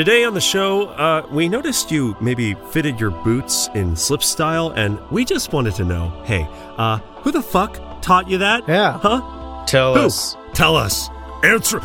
[0.00, 4.70] Today on the show, uh, we noticed you maybe fitted your boots in slip style,
[4.70, 6.48] and we just wanted to know hey,
[6.78, 8.66] uh, who the fuck taught you that?
[8.66, 8.98] Yeah.
[8.98, 9.66] Huh?
[9.66, 10.06] Tell Who?
[10.06, 10.38] us.
[10.54, 11.10] Tell us.
[11.44, 11.82] Answer.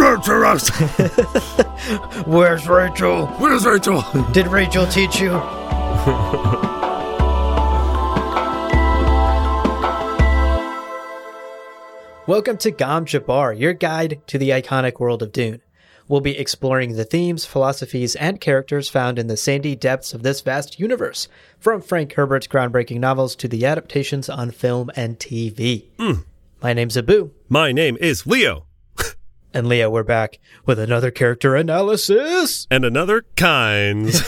[0.00, 0.68] Answer us.
[2.24, 3.26] Where's Rachel?
[3.26, 4.04] Where's Rachel?
[4.30, 5.30] Did Rachel teach you?
[12.28, 15.62] Welcome to Gom Jabbar, your guide to the iconic world of Dune.
[16.08, 20.40] We'll be exploring the themes, philosophies, and characters found in the sandy depths of this
[20.40, 21.26] vast universe,
[21.58, 25.86] from Frank Herbert's groundbreaking novels to the adaptations on film and TV.
[25.98, 26.20] Hmm.
[26.62, 28.66] My name's Abu, My name is Leo,
[29.52, 32.68] and Leo, we're back with another character analysis.
[32.70, 34.22] and another Kynes.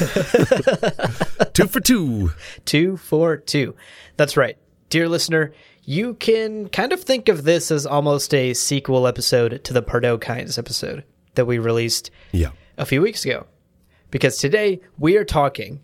[1.52, 2.32] two for two.
[2.65, 3.76] Two for two.
[4.16, 4.59] That's right.
[4.90, 5.52] Dear listener,
[5.84, 10.18] you can kind of think of this as almost a sequel episode to the Pardo
[10.18, 11.04] Kynes episode
[11.38, 12.51] that we released Yeah.
[12.77, 13.46] a few weeks ago.
[14.10, 15.80] Because today we are talking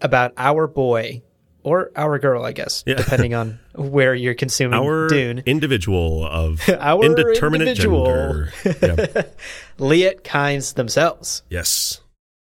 [0.00, 1.22] about our boy
[1.62, 2.94] or our girl, I guess, Yeah.
[2.94, 5.42] depending on where you're consuming Our Dune.
[5.46, 8.06] individual of Our indeterminate individual.
[8.06, 8.52] gender.
[8.82, 9.22] Yeah.
[9.78, 11.42] Liet Kynes themselves.
[11.50, 12.00] Yes.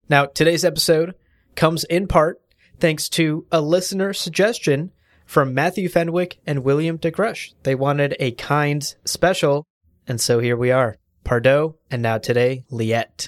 [0.09, 1.15] Now, today's episode
[1.55, 2.39] comes in part
[2.79, 4.91] thanks to a listener suggestion
[5.25, 7.53] from Matthew Fenwick and William DeCrush.
[7.63, 9.65] They wanted a kind special,
[10.07, 10.95] and so here we are.
[11.27, 13.27] Pardo, and now today, Liet.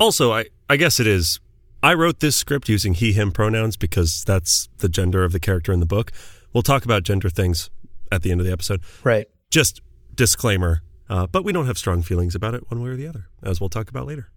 [0.00, 1.38] Also, I, I guess it is.
[1.80, 5.72] I wrote this script using he, him pronouns because that's the gender of the character
[5.72, 6.10] in the book.
[6.52, 7.70] We'll talk about gender things
[8.10, 8.80] at the end of the episode.
[9.04, 9.28] Right.
[9.50, 9.80] Just
[10.14, 13.28] disclaimer, uh, but we don't have strong feelings about it one way or the other,
[13.42, 14.28] as we'll talk about later.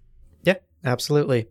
[0.43, 1.47] Yeah, absolutely.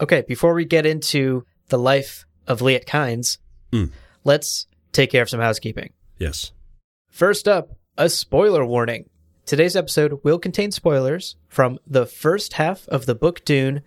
[0.00, 3.38] Okay, before we get into the life of Liet Kynes,
[3.72, 3.90] Mm.
[4.24, 5.92] let's take care of some housekeeping.
[6.18, 6.52] Yes.
[7.08, 9.09] First up, a spoiler warning.
[9.50, 13.82] Today's episode will contain spoilers from the first half of the book Dune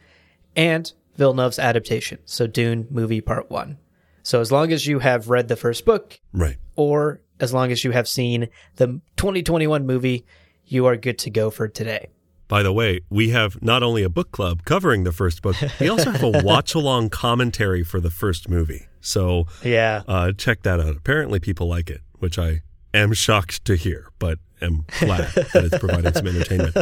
[0.58, 3.78] and Villeneuve's adaptation, so Dune movie part one.
[4.23, 6.58] So as long as you have read the first book, Right.
[6.75, 10.26] or as long as you have seen the 2021 movie,
[10.65, 12.09] you are good to go for today.
[12.49, 15.88] By the way, we have not only a book club covering the first book, we
[15.88, 18.88] also have a watch along commentary for the first movie.
[18.99, 20.04] So Yeah.
[20.09, 20.98] uh, check that out.
[20.98, 25.77] Apparently, people like it, which I am shocked to hear, but am glad that it's
[25.77, 26.73] providing some entertainment.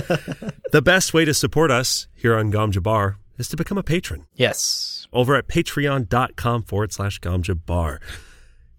[0.71, 4.25] The best way to support us here on Gom Jabbar is to become a patron
[4.35, 5.07] Yes.
[5.13, 7.99] over at patreon.com forward slash Gom Jabbar.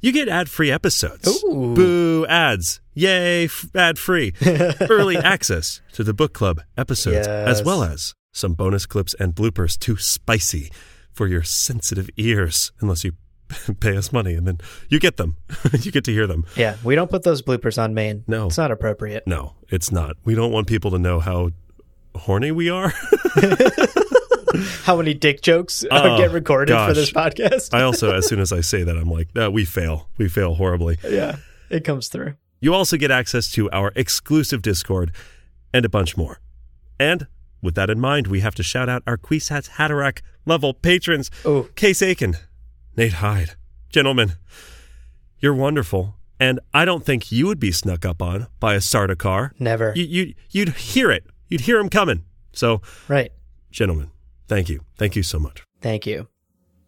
[0.00, 1.42] You get ad free episodes.
[1.44, 1.74] Ooh.
[1.74, 2.80] Boo ads.
[2.94, 4.34] Yay, f- ad free.
[4.80, 9.78] Early access to the book club episodes, as well as some bonus clips and bloopers
[9.78, 10.70] too spicy
[11.12, 13.12] for your sensitive ears, unless you
[13.80, 14.58] pay us money and then
[14.88, 15.36] you get them.
[15.80, 16.44] you get to hear them.
[16.56, 18.24] Yeah, we don't put those bloopers on main.
[18.26, 18.46] No.
[18.46, 19.26] It's not appropriate.
[19.26, 20.16] No, it's not.
[20.24, 21.50] We don't want people to know how
[22.14, 22.92] horny we are.
[24.82, 27.72] How many dick jokes uh, Oh, get recorded for this podcast?
[27.72, 30.08] I also, as soon as I say that, I'm like, uh, we fail.
[30.18, 30.98] We fail horribly.
[31.08, 31.36] yeah,
[31.70, 32.34] it comes through.
[32.60, 35.10] You also get access to our exclusive Discord
[35.72, 36.38] and a bunch more.
[37.00, 37.26] And
[37.62, 41.68] with that in mind, we have to shout out our Kwisatz Haderach level patrons Oh,
[41.74, 42.36] Case Aiken,
[42.96, 43.56] Nate Hyde.
[43.90, 44.34] Gentlemen,
[45.38, 46.16] you're wonderful.
[46.40, 49.52] And I don't think you would be snuck up on by a Sardaukar.
[49.60, 49.92] never.
[49.94, 51.24] You, you, you'd hear it.
[51.48, 52.24] You'd hear him coming.
[52.52, 53.30] So, right.
[53.70, 54.10] gentlemen,
[54.48, 54.80] thank you.
[54.96, 55.62] Thank you so much.
[55.80, 56.28] Thank you.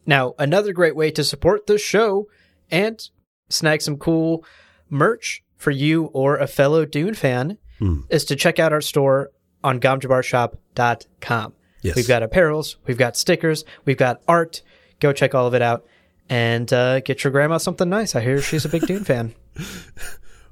[0.06, 2.26] Now, another great way to support the show
[2.70, 3.00] and
[3.48, 4.44] snag some cool
[4.90, 8.00] merch for you or a fellow Dune fan Hmm.
[8.08, 9.30] is to check out our store
[9.64, 11.52] on gomjabarshop.com.
[11.82, 11.96] Yes.
[11.96, 14.62] We've got apparels, we've got stickers, we've got art.
[15.00, 15.84] Go check all of it out
[16.28, 18.14] and uh, get your grandma something nice.
[18.14, 19.34] I hear she's a big Dune fan.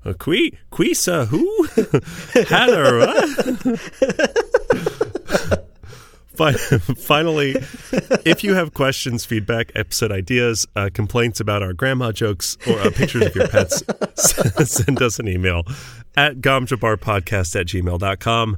[0.04, 1.46] Uh, qui, Quisa, who?
[2.48, 3.06] Hatter,
[6.36, 6.58] what?
[6.98, 7.54] Finally,
[8.24, 12.90] if you have questions, feedback, episode ideas, uh, complaints about our grandma jokes, or uh,
[12.90, 13.82] pictures of your pets,
[14.64, 15.62] send us an email
[16.16, 18.56] at gomjabarpodcast at gmail.com.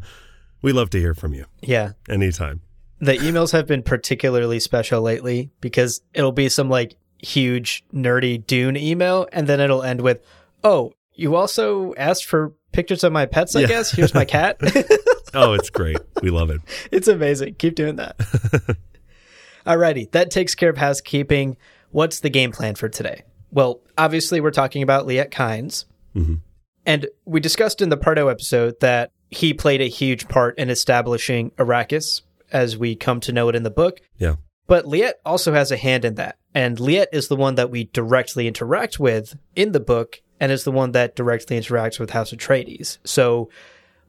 [0.63, 1.93] We love to hear from you Yeah.
[2.09, 2.63] anytime.
[3.01, 6.95] The emails have been particularly special lately because it'll be some like
[7.25, 10.21] huge nerdy Dune email and then it'll end with,
[10.63, 13.67] "Oh, you also asked for pictures of my pets, I Yeah.
[13.69, 13.91] guess.
[13.91, 14.59] Here's my cat."
[15.37, 15.97] Oh, it's great.
[16.23, 16.61] We love it.
[16.93, 17.55] it's amazing.
[17.57, 18.17] Keep doing that.
[19.67, 21.57] Alrighty, that takes care of housekeeping.
[21.91, 23.23] What's the game plan for today?
[23.51, 25.87] Well, obviously we're talking about Liet Kynes.
[26.15, 26.41] Mhm.
[26.87, 31.51] And we discussed in the Pardo episode that he played a huge part in establishing
[31.53, 32.23] Arrakis
[32.53, 34.01] as we come to know it in the book.
[34.19, 34.37] Yeah.
[34.67, 36.39] But Liet also has a hand in that.
[36.55, 40.65] And Liet is the one that we directly interact with in the book and is
[40.65, 42.99] the one that directly interacts with House Atreides.
[43.05, 43.51] So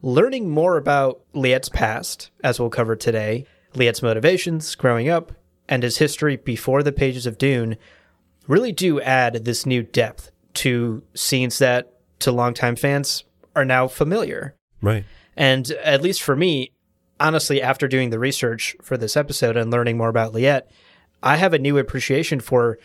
[0.02, 5.34] learning more about Liet's past, as we'll cover today, Liet's motivations growing up
[5.68, 7.78] and his history before the pages of Dune
[8.48, 13.24] really do add this new depth to scenes that to longtime fans
[13.56, 14.56] are now familiar.
[14.82, 15.04] Right.
[15.36, 16.72] And at least for me,
[17.20, 20.70] honestly, after doing the research for this episode and learning more about Liet,
[21.24, 22.78] I have a new appreciation for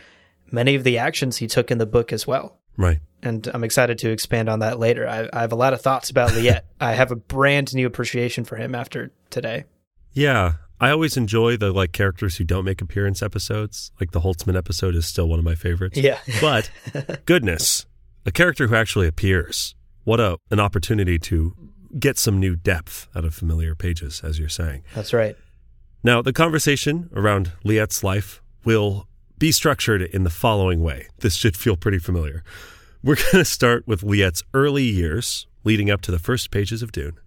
[0.50, 2.59] many of the actions he took in the book as well.
[2.77, 3.00] Right.
[3.23, 5.06] And I'm excited to expand on that later.
[5.06, 6.62] I, I have a lot of thoughts about Liet.
[6.81, 9.65] I have a brand new appreciation for him after today.
[10.12, 10.55] Yeah.
[10.81, 13.93] I always enjoy the like characters who don't make appearance episodes.
[14.00, 15.99] Like the Holtzman episode is still one of my favorites.
[15.99, 16.19] Yeah.
[16.41, 16.71] but
[17.27, 17.85] goodness,
[18.25, 19.75] a character who actually appears.
[20.05, 21.55] What a an opportunity to
[21.99, 24.83] get some new depth out of familiar pages, as you're saying.
[24.95, 25.37] That's right.
[26.03, 29.07] Now, the conversation around Liet's life will
[29.39, 31.09] be structured in the following way.
[31.19, 32.45] This should feel pretty familiar.
[33.03, 36.93] We're going to start with Liet's early years leading up to the first pages of
[36.93, 37.19] Dune.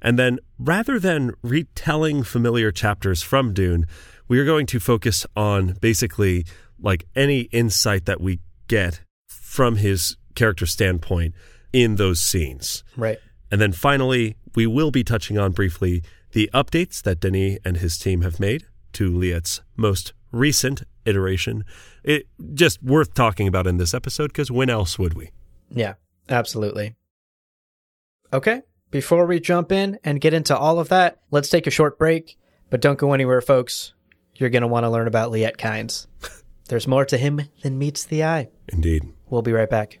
[0.00, 3.86] And then, rather than retelling familiar chapters from Dune,
[4.28, 6.44] we are going to focus on basically
[6.78, 11.34] like any insight that we get from his character standpoint
[11.72, 12.84] in those scenes.
[12.96, 13.18] Right.
[13.50, 16.02] And then finally, we will be touching on briefly
[16.32, 18.64] the updates that Denis and his team have made
[18.94, 21.64] to Liet's most recent iteration.
[22.02, 25.30] It just worth talking about in this episode because when else would we?
[25.70, 25.94] Yeah,
[26.28, 26.96] absolutely.
[28.32, 31.98] Okay, before we jump in and get into all of that, let's take a short
[31.98, 32.36] break.
[32.70, 33.92] But don't go anywhere, folks.
[34.36, 36.06] You're going to want to learn about Liet Kynes.
[36.68, 38.48] There's more to him than meets the eye.
[38.68, 39.04] Indeed.
[39.28, 40.00] We'll be right back.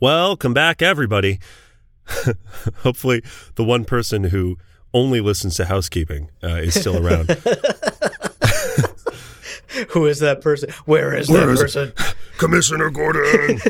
[0.00, 1.38] Welcome back, everybody.
[2.78, 3.22] Hopefully,
[3.56, 4.56] the one person who
[4.94, 7.30] only listens to housekeeping uh, is still around.
[9.90, 10.70] Who is that person?
[10.84, 11.92] Where is Where that is- person?
[12.38, 13.60] Commissioner Gordon.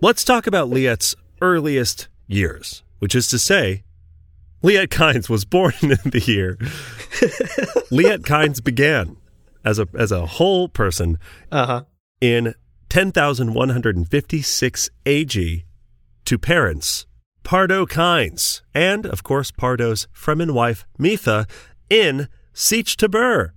[0.00, 3.84] Let's talk about Liet's earliest years, which is to say,
[4.62, 6.56] Liet Kynes was born in the year.
[7.90, 9.16] Liet Kynes began
[9.64, 11.18] as a as a whole person
[11.52, 11.82] Uh huh.
[12.22, 12.54] In
[12.88, 15.64] 10,156 AG
[16.24, 17.04] to parents
[17.42, 21.48] Pardo Kynes and, of course, Pardo's Fremen wife Mitha
[21.90, 23.50] in Sietch Tabr.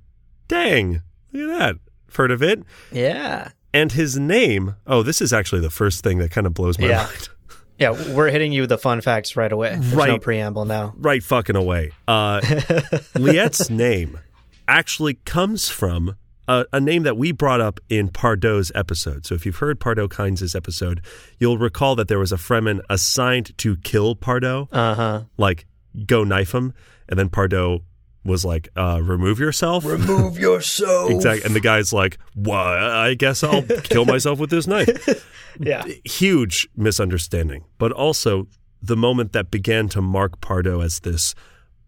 [0.48, 1.76] Dang, look at that.
[2.16, 2.64] Heard of it?
[2.92, 3.50] Yeah.
[3.72, 6.88] And his name, oh, this is actually the first thing that kind of blows my
[6.88, 7.04] Yeah.
[7.04, 7.30] mind.
[7.78, 9.72] Yeah, we're hitting you with the fun facts right away.
[9.78, 10.22] There's no Right.
[10.22, 10.94] preamble now.
[10.98, 11.92] Right fucking away.
[12.08, 12.40] Uh,
[13.16, 14.18] Liet's name
[14.66, 16.16] actually comes from
[16.48, 19.26] a, a name that we brought up in Pardo's episode.
[19.26, 21.02] So if you've heard Pardo Kynes' episode,
[21.40, 25.22] you'll recall that there was a Fremen assigned to kill Pardo, Uh huh.
[25.38, 25.66] like
[26.06, 26.74] go knife him,
[27.10, 27.82] and then Pardo
[28.24, 29.86] was like, uh, remove yourself.
[29.86, 31.12] Remove yourself.
[31.12, 31.46] Exactly.
[31.46, 35.32] And the guy's like, well, I guess I'll kill myself with this knife.
[35.58, 35.86] Yeah.
[36.04, 38.48] huge misunderstanding, but also
[38.82, 41.34] the moment that began to mark Pardo as this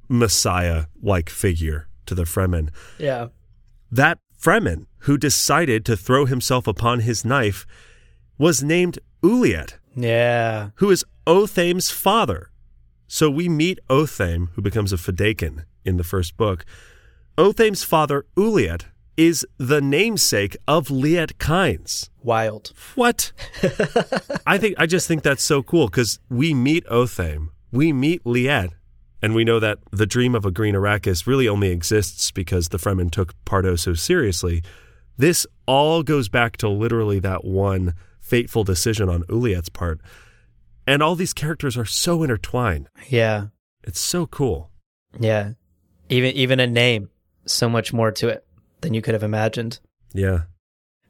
[0.08, 2.70] messiah like figure to the Fremen.
[2.98, 3.27] Yeah.
[3.91, 7.65] That Fremen who decided to throw himself upon his knife
[8.38, 10.70] was named Uliet, Yeah.
[10.75, 12.51] who is Othame's father.
[13.08, 16.65] So we meet Othame, who becomes a Fedaykin in the first book.
[17.38, 18.84] Othame's father, Uliet,
[19.15, 22.10] is the namesake of Liet Kynes.
[22.22, 22.74] Wild.
[22.96, 23.32] What?
[24.46, 28.72] I think I just think that's so cool because we meet Othame, we meet Liet,
[29.21, 32.77] and we know that the dream of a green Arrakis really only exists because the
[32.77, 34.63] Fremen took Pardo so seriously.
[35.17, 40.00] This all goes back to literally that one fateful decision on Uliet's part.
[40.86, 42.89] And all these characters are so intertwined.
[43.09, 43.47] Yeah.
[43.83, 44.69] It's so cool.
[45.19, 45.53] Yeah.
[46.09, 47.09] Even even a name,
[47.45, 48.45] so much more to it
[48.81, 49.79] than you could have imagined.
[50.13, 50.43] Yeah.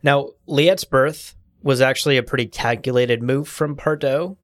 [0.02, 4.38] Now, Liet's birth was actually a pretty calculated move from Pardo.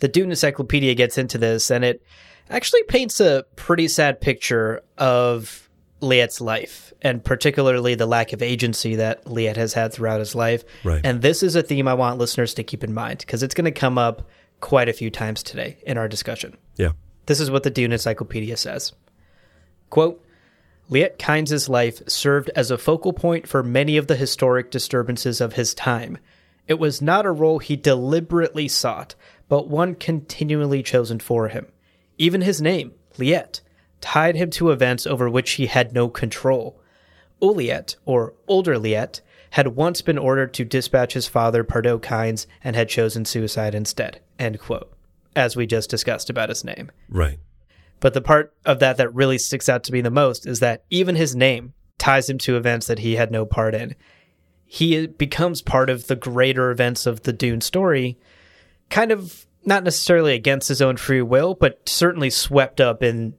[0.00, 2.02] The Dune Encyclopedia gets into this, and it
[2.50, 5.68] actually paints a pretty sad picture of
[6.00, 10.64] Liet's life, and particularly the lack of agency that Liet has had throughout his life.
[10.84, 11.00] Right.
[11.04, 13.64] And this is a theme I want listeners to keep in mind because it's going
[13.64, 14.28] to come up
[14.60, 16.56] quite a few times today in our discussion.
[16.76, 16.92] Yeah.
[17.26, 18.92] This is what the Dune Encyclopedia says.
[19.90, 20.22] Quote,
[20.90, 25.54] Liet Kynes' life served as a focal point for many of the historic disturbances of
[25.54, 26.18] his time,
[26.66, 29.14] It was not a role he deliberately sought,
[29.48, 31.66] but one continually chosen for him.
[32.18, 33.60] Even his name, Liet,
[34.00, 36.80] tied him to events over which he had no control.
[37.40, 42.74] Uliet, or Older Liet, had once been ordered to dispatch his father Pardo Kynes and
[42.74, 44.20] had chosen suicide instead.
[44.38, 44.92] End quote.
[45.36, 46.90] As we just discussed about his name.
[47.08, 47.38] Right.
[48.00, 50.84] But the part of that that really sticks out to me the most is that
[50.90, 53.94] even his name ties him to events that he had no part in.
[54.66, 58.18] He becomes part of the greater events of the Dune story,
[58.90, 63.34] kind of not necessarily against his own free will, but certainly swept up in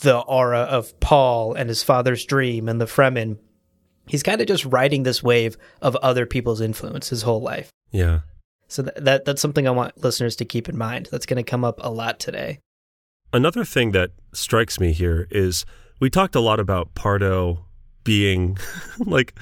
[0.00, 3.38] the aura of Paul and his father's dream and the Fremen.
[4.06, 7.70] He's kind of just riding this wave of other people's influence his whole life.
[7.90, 8.20] Yeah.
[8.68, 11.08] So that, that that's something I want listeners to keep in mind.
[11.10, 12.60] That's going to come up a lot today.
[13.32, 15.64] Another thing that strikes me here is
[16.00, 17.66] we talked a lot about Pardo
[18.04, 18.56] being
[18.98, 19.34] like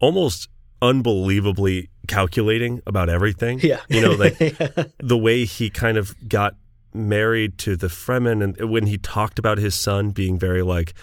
[0.00, 0.48] almost
[0.80, 3.60] unbelievably calculating about everything.
[3.62, 3.80] Yeah.
[3.88, 4.84] You know, like Yeah.
[4.98, 6.56] the way he kind of got
[6.92, 10.94] married to the Fremen and when he talked about his son being very like,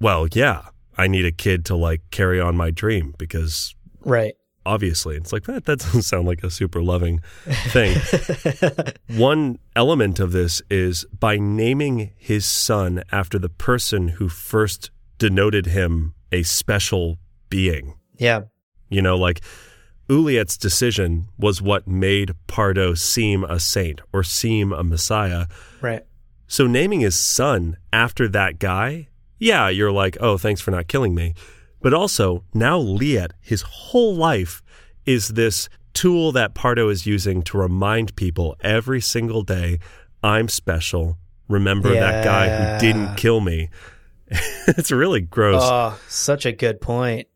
[0.00, 4.34] well, yeah, I need a kid to like carry on my dream because right.
[4.64, 7.20] obviously it's like that that doesn't sound like a super loving
[7.68, 7.96] thing.
[9.18, 15.66] One element of this is by naming his son after the person who first denoted
[15.66, 17.18] him a special
[17.50, 17.94] being.
[18.16, 18.42] Yeah.
[18.88, 19.42] You know, like
[20.08, 25.46] Uliet's decision was what made Pardo seem a saint or seem a messiah.
[25.80, 26.04] Right.
[26.46, 31.14] So naming his son after that guy, yeah, you're like, oh, thanks for not killing
[31.14, 31.34] me.
[31.80, 34.62] But also, now Liet, his whole life
[35.04, 39.78] is this tool that Pardo is using to remind people every single day,
[40.22, 41.18] I'm special.
[41.48, 43.68] Remember that guy who didn't kill me.
[44.30, 45.62] it's really gross.
[45.64, 47.28] Oh, such a good point.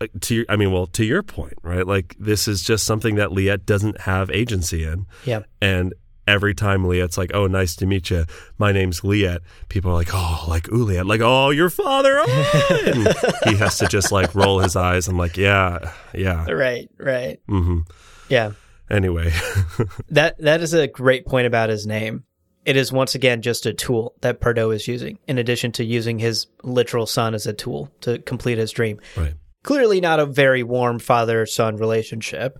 [0.00, 1.86] Uh, to your, I mean, well, to your point, right?
[1.86, 5.06] Like this is just something that Liet doesn't have agency in.
[5.24, 5.42] Yeah.
[5.60, 5.94] And
[6.26, 8.24] every time Liet's like, "Oh, nice to meet you.
[8.56, 12.82] My name's Liet," people are like, "Oh, like Uliet, like oh, your father." Oh.
[12.86, 13.08] and
[13.44, 15.08] he has to just like roll his eyes.
[15.08, 16.88] I'm like, "Yeah, yeah." Right.
[16.98, 17.40] Right.
[17.48, 17.80] Mm-hmm.
[18.28, 18.52] Yeah.
[18.88, 19.32] Anyway,
[20.08, 22.24] That that is a great point about his name.
[22.64, 26.18] It is once again just a tool that Pardo is using, in addition to using
[26.18, 29.00] his literal son as a tool to complete his dream.
[29.16, 29.34] right?
[29.62, 32.58] Clearly, not a very warm father son relationship.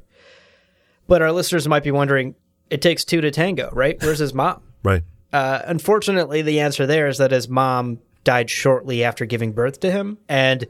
[1.06, 2.34] But our listeners might be wondering
[2.70, 4.00] it takes two to tango, right?
[4.00, 4.62] Where's his mom?
[4.82, 5.02] Right.
[5.30, 9.90] Uh, unfortunately, the answer there is that his mom died shortly after giving birth to
[9.90, 10.66] him, and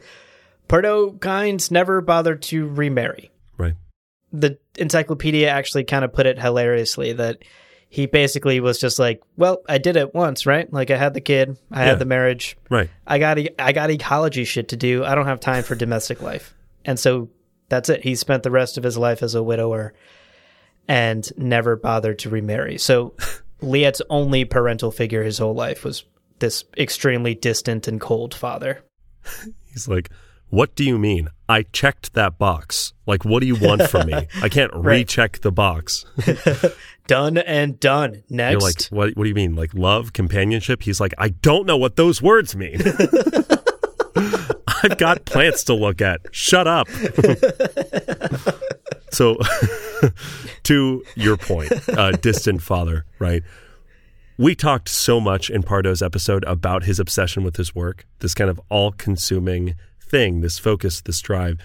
[0.66, 3.30] Pardo Kynes never bothered to remarry.
[3.56, 3.74] Right.
[4.32, 7.38] The encyclopedia actually kind of put it hilariously that
[7.92, 10.72] he basically was just like, "Well, I did it once, right?
[10.72, 11.86] Like I had the kid, I Yeah.
[11.90, 12.88] had the marriage, Right.
[13.06, 15.04] I got e- I got ecology shit to do.
[15.04, 16.54] I don't have time for domestic life."
[16.84, 17.28] And so
[17.68, 18.02] that's it.
[18.04, 19.92] He spent the rest of his life as a widower
[20.88, 22.78] and never bothered to remarry.
[22.78, 23.14] So
[23.60, 26.04] Liet's only parental figure his whole life was
[26.38, 28.82] this extremely distant and cold father.
[29.72, 30.10] He's like,
[30.48, 31.28] "What do you mean?
[31.48, 32.92] I checked that box.
[33.06, 34.26] Like, what do you want from me?
[34.42, 34.98] I can't Right.
[35.00, 36.06] recheck the box."
[37.10, 38.22] Done and done.
[38.30, 38.52] Next.
[38.52, 39.56] You're like, what, what do you mean?
[39.56, 40.82] Like love, companionship?
[40.82, 42.80] He's like, I don't know what those words mean.
[44.84, 46.20] I've got plants to look at.
[46.30, 46.88] Shut up.
[49.10, 49.36] so,
[50.62, 53.42] to your point, uh, distant father, right?
[54.38, 58.48] We talked so much in Pardo's episode about his obsession with his work, this kind
[58.48, 61.58] of all consuming thing, this focus, this drive,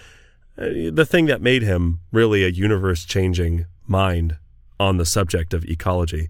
[0.57, 4.37] uh, the thing that made him really a universe changing mind
[4.79, 6.29] on the subject of ecology.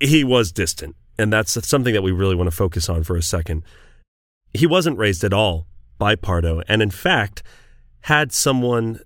[0.00, 3.22] He was distant, and that's something that we really want to focus on for a
[3.22, 3.62] second.
[4.52, 5.66] He wasn't raised at all
[5.98, 7.42] by Pardo, and in fact,
[8.02, 9.00] had someone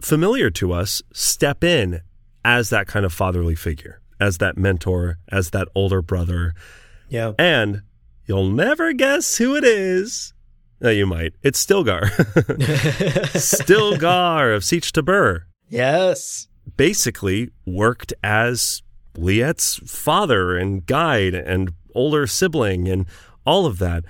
[0.00, 2.00] familiar to us step in
[2.44, 6.54] as that kind of fatherly figure, as that mentor, as that older brother.
[7.08, 7.32] yeah.
[7.38, 7.82] And
[8.26, 10.32] you'll never guess who it is.
[10.80, 11.34] No, you might.
[11.42, 12.04] It's Stilgar.
[13.36, 16.48] Stilgar of Sietch Tabr yes.
[16.76, 18.82] Basically worked as
[19.16, 23.06] Liet's father and guide and older sibling and
[23.44, 24.04] all of that.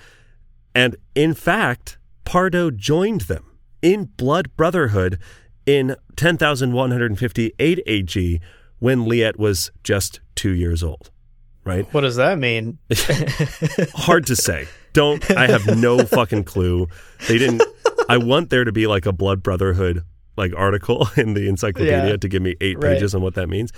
[0.74, 3.44] And in fact, Pardo joined them
[3.82, 5.18] in blood brotherhood
[5.66, 8.40] in 10,158 AG
[8.78, 11.10] when Liet was just two years old,
[11.64, 11.92] right?
[11.92, 12.78] What does that mean?
[13.94, 14.66] Hard to say.
[14.92, 16.88] Don't, I have no fucking clue.
[17.28, 17.62] They didn't,
[18.08, 20.02] I want there to be like a blood brotherhood
[20.40, 22.16] like article in the encyclopedia Yeah.
[22.16, 22.94] to give me eight Right.
[22.94, 23.70] pages on what that means.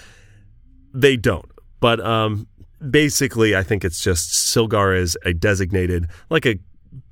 [0.95, 1.45] They don't.
[1.81, 2.47] But um,
[2.90, 6.59] basically, I think it's just Stilgar is a designated, like a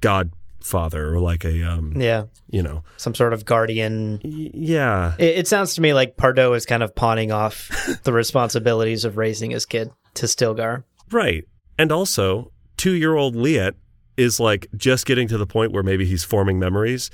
[0.00, 2.25] godfather or like a um Yeah.
[2.50, 4.21] you know Some sort of guardian.
[4.25, 7.69] y- yeah It, it sounds to me like Pardo is kind of pawning off
[8.04, 10.85] the responsibilities of raising his kid to Stilgar.
[11.11, 11.45] right
[11.78, 13.75] and also two year old Liet
[14.16, 17.11] is like just getting to the point where maybe he's forming memories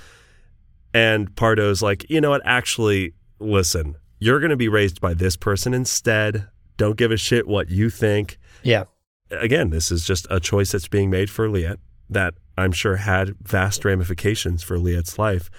[0.97, 5.37] and Pardo's like you know what actually listen you're going to be raised by this
[5.37, 6.49] person instead
[6.79, 8.85] don't give a shit what you think Yeah.
[9.31, 13.35] again, this is just a choice that's being made for Liet that I'm sure had
[13.43, 15.51] vast ramifications for Liet's life.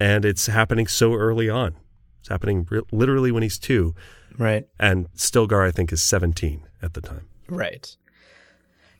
[0.00, 1.76] And it's happening so early on.
[2.20, 3.94] It's happening re- literally when he's two.
[4.38, 4.64] Right.
[4.80, 7.26] And Stilgar, I think, is 17 at the time.
[7.48, 7.94] Right.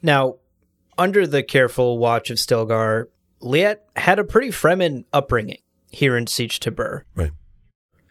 [0.02, 0.36] Now,
[0.98, 3.06] under the careful watch of Stilgar,
[3.42, 7.02] Liet had a pretty Fremen upbringing here in Sietch Tabr.
[7.14, 7.32] Right.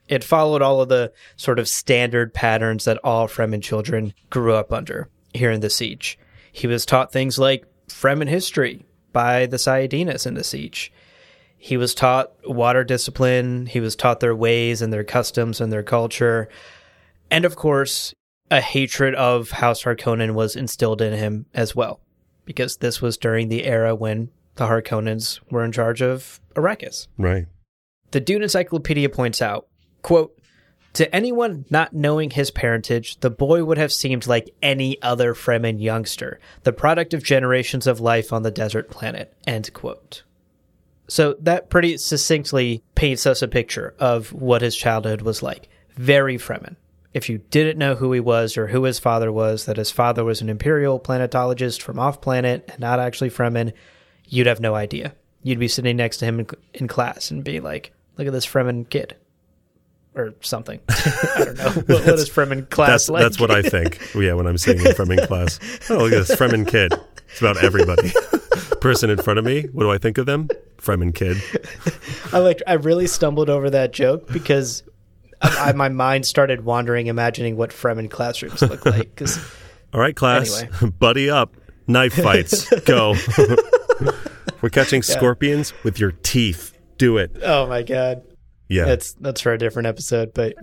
[0.08, 4.74] It followed all of the sort of standard patterns that all Fremen children grew up
[4.74, 6.18] under here in the Sietch.
[6.52, 10.90] He was taught things like Fremen history by the Sayyadinas in the Sietch.
[11.58, 13.68] He was taught water discipline.
[13.68, 16.50] He was taught their ways and their customs and their culture.
[17.30, 18.14] And of course,
[18.50, 22.02] a hatred of House Harkonnen was instilled in him as well,
[22.44, 27.08] because this was during the era when the Harkonnens were in charge of Arrakis.
[27.18, 27.48] Right.
[28.12, 29.68] The Dune Encyclopedia points out,
[30.02, 30.38] quote,
[30.94, 35.82] to anyone not knowing his parentage, the boy would have seemed like any other Fremen
[35.82, 40.24] youngster, the product of generations of life on the desert planet, end quote.
[41.08, 45.70] So that pretty succinctly paints us a picture of what his childhood was like.
[45.96, 46.76] Very Fremen.
[47.14, 50.24] If you didn't know who he was or who his father was, that his father
[50.24, 53.74] was an imperial planetologist from off planet and not actually Fremen,
[54.32, 55.14] you'd have no idea.
[55.44, 58.46] You'd be sitting next to him in, in class and be like, look at this
[58.48, 59.16] Fremen kid.
[60.16, 60.80] Or something.
[60.90, 61.70] I don't know.
[61.70, 63.22] What, what is Fremen class That's, like?
[63.24, 64.00] that's what I think.
[64.16, 65.60] Yeah, when I'm sitting in Fremen class.
[65.90, 66.94] Oh, look at this Fremen kid.
[67.30, 68.12] It's about everybody.
[68.82, 70.50] Person in front of me, what do I think of them?
[70.78, 71.38] Fremen kid.
[72.34, 72.62] I like.
[72.68, 74.84] I really stumbled over that joke because
[75.42, 79.16] I, I, my mind started wandering, imagining what Fremen classrooms look like.
[79.16, 79.38] Because
[79.94, 80.90] All right, class, Anyway.
[81.00, 81.54] buddy up.
[81.88, 82.70] Knife fights.
[82.82, 83.16] Go.
[84.62, 86.78] We're catching scorpions with your teeth.
[86.98, 87.36] Do it.
[87.44, 88.22] oh my god,
[88.70, 88.86] Yeah.
[88.86, 90.34] that's that's for a different episode.
[90.34, 90.54] But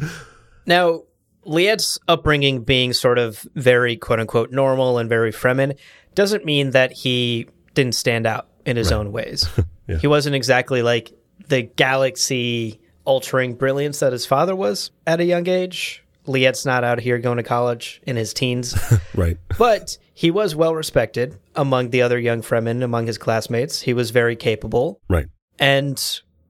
[0.00, 0.08] yeah.
[0.66, 1.02] now,
[1.44, 5.76] Liet's upbringing being sort of very quote unquote normal and very Fremen
[6.14, 9.48] doesn't mean that he didn't stand out in his own ways.
[9.88, 9.98] Yeah.
[9.98, 11.12] He wasn't exactly like
[11.46, 16.04] the galaxy altering brilliance that his father was at a young age.
[16.26, 18.74] Liet's not out here going to college in his teens.
[19.14, 19.36] right.
[19.56, 23.82] But he was well respected among the other young Fremen, among his classmates.
[23.82, 24.98] He was very capable.
[25.10, 25.26] Right.
[25.58, 26.02] And,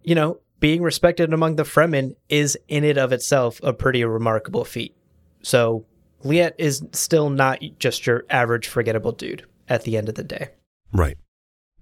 [0.04, 4.64] you know, being respected among the Fremen is in it of itself a pretty remarkable
[4.64, 4.94] feat.
[5.42, 5.84] So
[6.22, 10.50] Liet is still not just your average forgettable dude at the end of the day.
[10.92, 11.18] Right.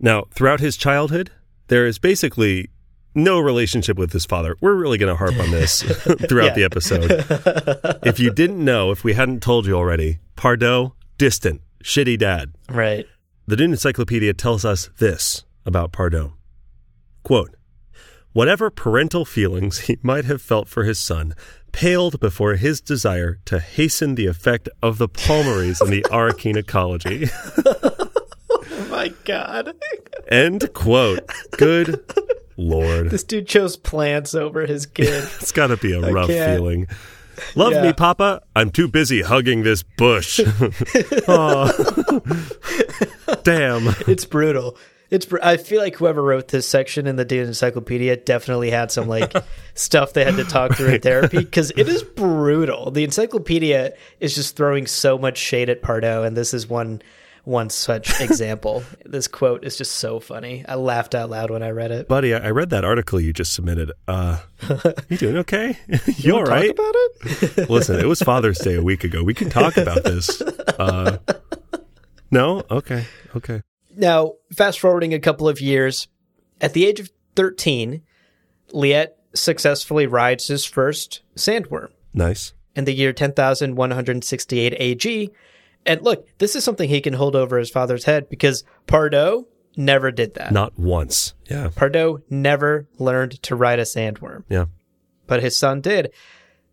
[0.01, 1.33] Now, throughout his childhood,
[1.69, 2.71] there is basically
[3.15, 4.57] no relationship with his father.
[4.63, 5.83] We're really going to harp on this
[6.29, 7.11] throughout the episode.
[8.07, 12.55] if you didn't know, if we hadn't told you already, Pardo, distant, shitty dad.
[12.69, 13.07] Right.
[13.47, 16.35] The Dune Encyclopedia tells us this about Pardo.
[17.23, 17.55] Quote,
[18.33, 21.35] Whatever parental feelings he might have felt for his son
[21.71, 27.29] paled before his desire to hasten the effect of the Palmaries in the Arrakeen ecology.
[27.65, 29.75] Oh my God.
[30.29, 31.21] End quote.
[31.53, 32.01] Good
[32.57, 33.11] Lord.
[33.11, 35.29] This dude chose plants over his kid.
[35.41, 36.57] It's got to be a rough can't.
[36.59, 36.87] feeling.
[37.55, 37.83] Love Yeah.
[37.83, 38.43] me, Papa?
[38.57, 40.41] I'm too busy hugging this bush.
[40.41, 40.45] Aw.
[41.29, 42.21] Oh.
[43.43, 43.89] Damn.
[44.07, 44.77] it's brutal.
[45.11, 45.27] It's.
[45.27, 49.07] Br- I feel like whoever wrote this section in the Dune Encyclopedia definitely had some
[49.07, 49.33] like
[49.75, 52.91] stuff they had to talk through in therapy because it is brutal.
[52.91, 57.03] The encyclopedia is just throwing so much shade at Pardo, and this is one
[57.45, 58.83] one such example.
[59.05, 60.65] this quote is just so funny.
[60.69, 62.09] I laughed out loud when I read it.
[62.09, 63.93] Buddy, I read that article you just submitted.
[64.09, 64.39] Uh,
[65.09, 65.79] you doing okay?
[66.17, 66.71] You all Talk right?
[66.71, 67.69] about it?
[67.71, 69.23] Listen, it was Father's Day a week ago.
[69.23, 70.41] We can talk about this.
[70.41, 71.19] Uh,
[72.31, 72.63] no?
[72.71, 73.05] Okay.
[73.37, 73.63] Okay.
[73.97, 76.09] Now, fast forwarding a couple of years,
[76.61, 78.03] at the age of 13,
[78.73, 82.55] Liet successfully rides his first sandworm Nice.
[82.75, 85.31] in the year 10,168 AG.
[85.87, 90.11] And look, this is something he can hold over his father's head because Pardo never
[90.11, 90.53] did that.
[90.53, 91.35] Not once.
[91.51, 91.71] Yeah.
[91.75, 94.67] Pardo never learned to ride a sandworm, Yeah.
[95.27, 96.13] but his son did,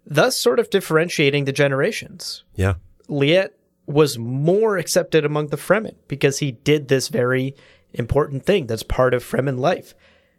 [0.06, 2.43] thus sort of differentiating the generations.
[2.56, 2.76] Yeah.
[3.10, 3.50] Liet
[3.86, 7.56] was more accepted among the Fremen because he did this very
[7.93, 9.93] important thing that's part of Fremen life.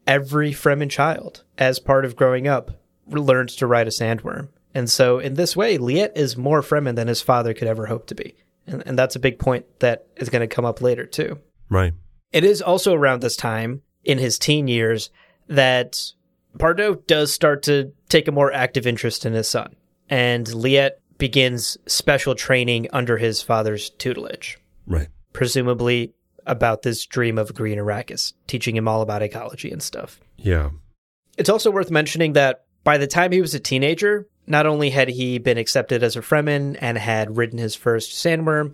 [0.06, 2.70] Every Fremen child, as part of growing up,
[3.06, 4.48] learns to ride a sandworm.
[4.74, 8.06] And so, in this way, Liet is more Fremen than his father could ever hope
[8.06, 8.34] to be.
[8.66, 11.38] And, and that's a big point that is going to come up later, too.
[11.68, 11.92] Right.
[12.32, 15.10] It is also around this time in his teen years
[15.48, 16.00] that
[16.58, 19.74] Pardo does start to take a more active interest in his son,
[20.08, 25.08] and Liet begins special training under his father's tutelage, Right.
[25.32, 26.12] presumably
[26.46, 30.20] about this dream of green Arrakis, teaching him all about ecology and stuff.
[30.36, 30.70] Yeah.
[31.38, 35.08] It's also worth mentioning that by the time he was a teenager, not only had
[35.08, 38.72] he been accepted as a Fremen and had ridden his first sandworm,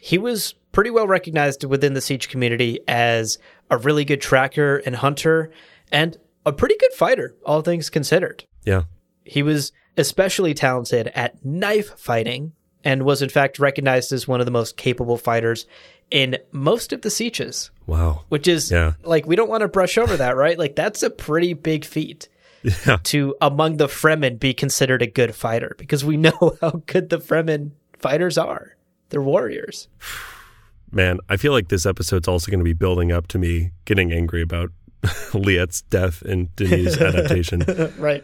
[0.00, 3.38] he was pretty well recognized within the Sietch community as
[3.70, 5.50] a really good tracker and hunter
[5.92, 8.44] and a pretty good fighter, all things considered.
[8.64, 8.84] Yeah.
[9.24, 12.52] He was especially talented at knife fighting
[12.84, 15.66] and was in fact recognized as one of the most capable fighters
[16.10, 18.22] in most of the sietches, Wow.
[18.30, 18.94] which is Yeah.
[19.02, 20.58] like we don't want to brush over that, right?
[20.58, 22.28] Like that's a pretty big feat
[22.62, 22.98] Yeah.
[23.04, 27.18] to among the Fremen be considered a good fighter because we know how good the
[27.18, 28.76] Fremen fighters are.
[29.08, 29.88] They're warriors.
[30.92, 34.12] Man, I feel like this episode's also going to be building up to me getting
[34.12, 34.70] angry about
[35.34, 37.62] Liet's death in Denis' adaptation.
[37.96, 38.22] right.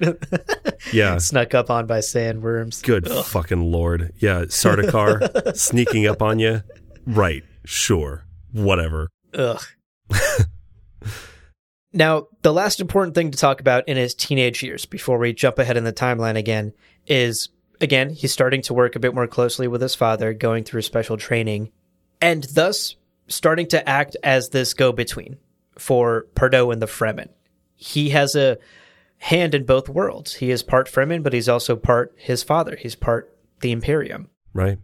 [0.93, 1.19] Yeah.
[1.19, 2.83] Snuck up on by sandworms.
[2.83, 4.13] Good fucking lord.
[4.19, 4.43] Yeah.
[4.43, 6.63] Sardaukar sneaking up on you.
[7.07, 7.45] Right.
[7.65, 8.25] Sure.
[8.53, 9.09] Whatever.
[9.33, 9.63] Ugh.
[11.97, 15.59] Now, the last important thing to talk about in his teenage years before we jump
[15.59, 16.75] ahead in the timeline again
[17.07, 17.49] is
[17.81, 21.17] again, he's starting to work a bit more closely with his father, going through special
[21.17, 21.73] training,
[22.21, 22.97] and thus
[23.29, 25.39] starting to act as this go between
[25.79, 27.29] for Pardo and the Fremen.
[27.75, 28.59] He has a
[29.19, 30.35] hand in both worlds.
[30.35, 32.77] He is part Fremen, but he's also part his father.
[32.77, 34.29] He's part the Imperium.
[34.53, 34.79] Right.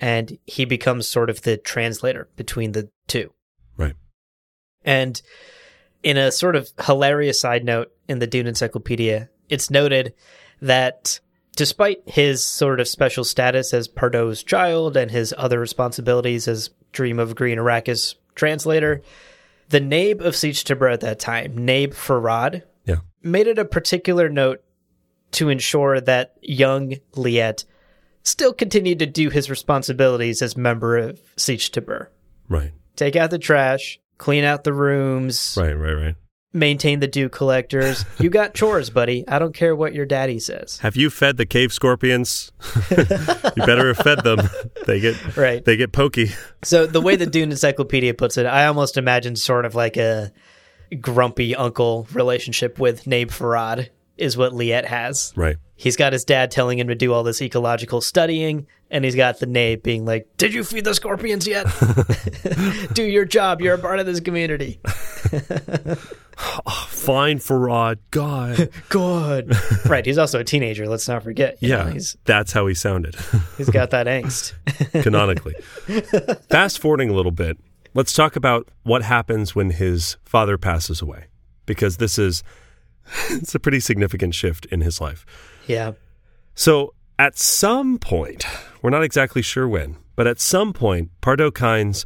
[0.00, 3.32] And he becomes sort of the translator between the two.
[3.76, 3.94] Right.
[4.84, 5.20] And
[6.02, 10.14] in a sort of hilarious side note in the Dune Encyclopedia, it's noted
[10.60, 11.20] that
[11.56, 17.18] despite his sort of special status as Pardo's child and his other responsibilities as Dream
[17.18, 19.02] of Green Arrakis translator,
[19.70, 23.00] the Naib of Sietch Tabr at that time, Naib Farad, Yeah.
[23.22, 24.62] made it a particular note
[25.32, 27.64] to ensure that young Liet
[28.22, 32.06] still continued to do his responsibilities as member of Sietch Tabr.
[32.48, 32.72] Right.
[32.96, 35.72] Take out the trash, clean out the rooms, Right.
[35.72, 35.94] Right.
[35.94, 36.14] Right.
[36.52, 38.04] maintain the dew collectors.
[38.18, 39.26] You got chores, buddy.
[39.28, 40.78] I don't care what your daddy says.
[40.78, 42.50] Have you fed the cave scorpions?
[42.90, 42.96] you
[43.66, 44.40] better have fed them.
[44.86, 45.64] They get Right.
[45.64, 46.30] they get pokey.
[46.64, 50.32] So the way the Dune Encyclopedia puts it, I almost imagine sort of like a
[51.00, 55.32] grumpy uncle relationship with Naib Farad is what Liet has.
[55.36, 55.56] Right.
[55.76, 59.38] He's got his dad telling him to do all this ecological studying, and he's got
[59.38, 61.66] the naib being like, Did you feed the scorpions yet?
[62.94, 63.60] do your job.
[63.60, 64.80] You're a part of this community.
[66.66, 67.98] Oh, fine, Farad.
[68.12, 68.70] God.
[68.90, 69.56] Good.
[69.86, 70.06] right.
[70.06, 70.86] He's also a teenager.
[70.88, 71.58] Let's not forget.
[71.60, 71.90] you know, Yeah.
[71.92, 73.16] he's That's how he sounded.
[73.56, 74.52] he's got that angst.
[75.02, 75.54] canonically.
[76.48, 77.58] Fast forwarding a little bit,
[77.94, 81.24] let's talk about what happens when his father passes away,
[81.66, 82.44] because this is
[83.30, 85.24] it's a pretty significant shift in his life.
[85.66, 85.92] yeah.
[86.54, 88.44] So at some point,
[88.82, 92.04] we're not exactly sure when, but at some point, Pardo Kynes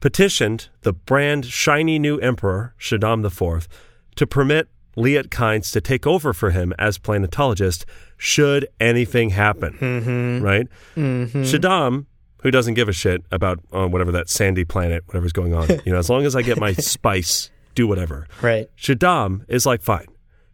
[0.00, 3.68] petitioned the brand shiny new emperor, Shaddam IV,
[4.16, 7.84] to permit Liet Kynes to take over for him as planetologist
[8.16, 9.74] should anything happen.
[9.74, 10.44] Mm-hmm.
[10.44, 10.66] Right?
[10.96, 11.42] Mm-hmm.
[11.42, 12.06] Shaddam,
[12.42, 15.92] who doesn't give a shit about uh, whatever that sandy planet, whatever's going on, you
[15.92, 18.26] know, as long as I get my spice, do whatever.
[18.42, 18.68] Right.
[18.76, 20.06] Shaddam is like, fine.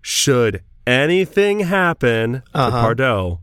[0.06, 2.66] Should anything happen Uh-huh.
[2.66, 3.40] to Pardo,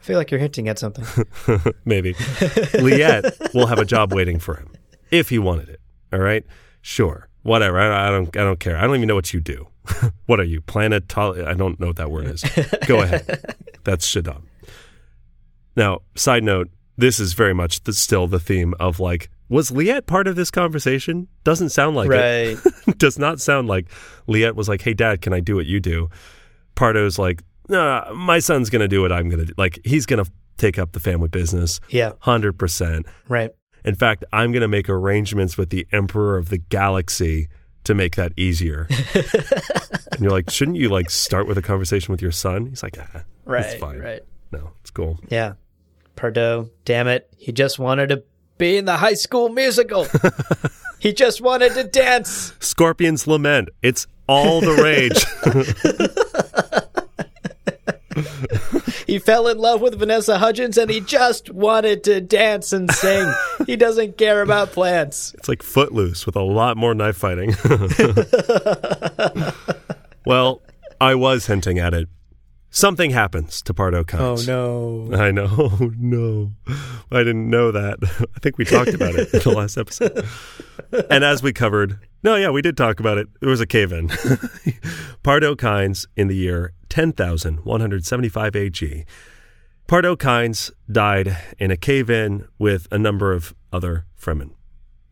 [0.00, 1.04] I feel like you're hinting at something.
[1.84, 4.72] maybe Liet will have a job waiting for him
[5.12, 5.80] if he wanted it.
[6.12, 6.44] All right,
[6.82, 7.78] sure, whatever.
[7.78, 8.36] I, I don't.
[8.36, 8.76] I don't care.
[8.76, 9.68] I don't even know what you do.
[10.26, 11.46] what are you, planetol?
[11.46, 12.42] I don't know what that word is.
[12.88, 13.54] Go ahead.
[13.84, 14.42] That's Shaddam.
[15.76, 16.70] Now, side note.
[16.96, 20.50] This is very much the, still the theme of like, was Liet part of this
[20.50, 21.28] conversation?
[21.44, 22.58] Doesn't sound like it.
[22.98, 23.86] does not sound like
[24.26, 26.08] Liet was like, "Hey, Dad, can I do what you do?"
[26.74, 29.52] Pardo's like, "No, "Nah, my son's gonna do what I'm gonna do.
[29.56, 30.24] Like, he's gonna
[30.56, 32.12] take up the family business, Yeah.
[32.20, 33.06] hundred percent.
[33.28, 33.50] Right.
[33.84, 37.48] In fact, I'm gonna make arrangements with the Emperor of the Galaxy
[37.84, 42.20] to make that easier." and you're like, "Shouldn't you like start with a conversation with
[42.22, 43.64] your son?" He's like, ah, Right.
[43.66, 43.98] it's fine.
[44.00, 44.22] Right.
[44.52, 45.52] No, it's cool." Yeah.
[46.16, 47.28] Pardo, damn it.
[47.36, 48.22] He just wanted to
[48.58, 50.06] be in the high school musical.
[50.98, 52.54] he just wanted to dance.
[52.60, 53.68] Scorpions lament.
[53.82, 55.24] It's all the rage.
[59.06, 63.32] He fell in love with Vanessa Hudgens and he just wanted to dance and sing.
[63.66, 65.34] he doesn't care about plants.
[65.34, 67.54] It's like Footloose with a lot more knife fighting.
[70.26, 70.62] well,
[71.00, 72.08] I was hinting at it.
[72.76, 74.48] Something happens to Pardo Kynes.
[74.48, 75.16] Oh no.
[75.16, 75.44] I know.
[75.80, 76.50] Oh, no.
[77.12, 77.98] I didn't know that.
[78.36, 80.26] I think we talked about it in the last episode.
[81.08, 83.28] And as we covered, No, yeah, we did talk about it.
[83.40, 84.08] It was a cave in.
[85.22, 89.04] Pardo Kynes in the year 10,175 AG.
[89.86, 94.50] Pardo Kynes died in a cave in with a number of other Fremen.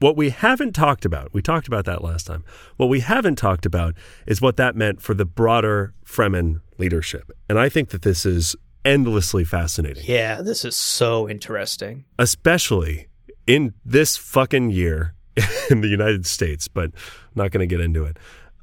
[0.03, 2.43] What we haven't talked about, we talked about that last time.
[2.77, 3.95] What we haven't talked about
[4.27, 7.31] is what that meant for the broader Fremen leadership.
[7.49, 12.05] And I think that this is endlessly fascinating, Yeah, this is so interesting.
[12.19, 13.07] especially
[13.47, 15.15] in this fucking year
[15.71, 18.17] in the United States, but I'm not going to get into it.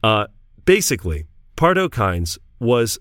[0.03, 0.27] Uh,
[0.65, 1.25] basically,
[1.55, 2.99] Pardo Kynes was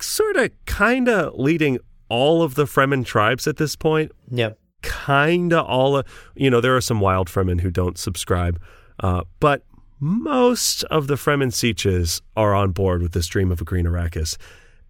[0.00, 4.50] sort of kind of leading all of the Fremen tribes at this point Yeah.
[4.82, 6.02] Kind of all
[6.34, 8.60] you know, there are some wild Fremen who don't subscribe,
[9.00, 9.64] uh, but
[9.98, 14.36] most of the Fremen Sietches are on board with this dream of a green Arrakis.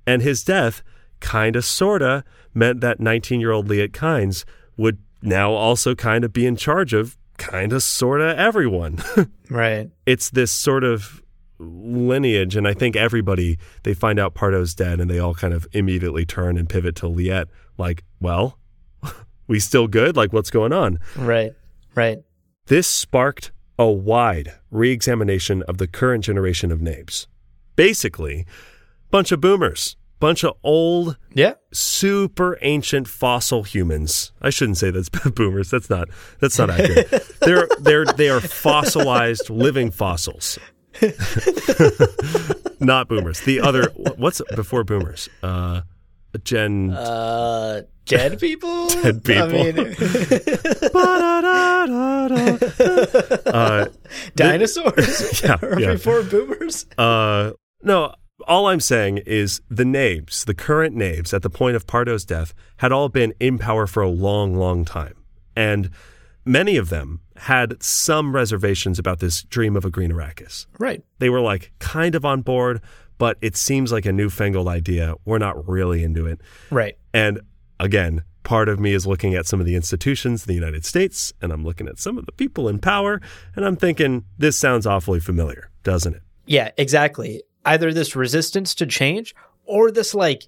[0.06, 0.82] And his death
[1.18, 2.22] kind of, sort of,
[2.54, 4.44] meant that 19 year old Liet Kynes
[4.76, 8.98] would now also kind of be in charge of kind of, sort of everyone.
[9.50, 9.90] Right.
[10.06, 11.20] it's this sort of
[11.58, 15.66] lineage and i think everybody they find out pardo's dead and they all kind of
[15.72, 18.59] immediately turn and pivot to liet like well
[19.50, 21.52] we still good like what's going on Right.
[21.94, 22.18] Right.
[22.68, 27.26] this sparked a wide re-examination of the current generation of names
[27.76, 28.46] basically
[29.10, 31.54] bunch of boomers bunch of old Yeah.
[31.72, 34.32] super ancient fossil humans.
[34.42, 35.70] I shouldn't say that's boomers.
[35.70, 36.08] That's not
[36.40, 37.08] that's not accurate.
[37.40, 40.58] they're they're they are fossilized living fossils.
[42.80, 43.40] not boomers.
[43.40, 43.84] The other
[44.16, 45.28] what's before boomers?
[45.42, 45.82] Uh
[46.38, 48.88] Gen Uh, dead people?
[48.88, 49.42] Dead people.
[49.42, 49.78] I mean,
[53.46, 53.86] uh,
[54.34, 55.42] dinosaurs?
[55.42, 55.92] Yeah, yeah.
[55.92, 56.86] Before boomers?
[56.98, 58.14] Uh, no,
[58.46, 62.54] all I'm saying is the names, the current names at the point of Pardo's death,
[62.78, 65.14] had all been in power for a long, long time.
[65.56, 65.90] And
[66.44, 70.66] many of them had some reservations about this dream of a green Arrakis.
[70.78, 71.02] Right.
[71.18, 72.82] They were like kind of on board,
[73.20, 75.14] but it seems like a newfangled idea.
[75.26, 76.40] We're not really into it.
[76.70, 76.96] Right.
[77.14, 77.40] And
[77.78, 81.32] again, part of me is looking at some of the institutions in the United States,
[81.42, 83.20] and I'm looking at some of the people in power,
[83.54, 86.22] and I'm thinking, this sounds awfully familiar, doesn't it?
[86.46, 87.42] Yeah, exactly.
[87.64, 89.34] Either this resistance to change
[89.66, 90.44] or this like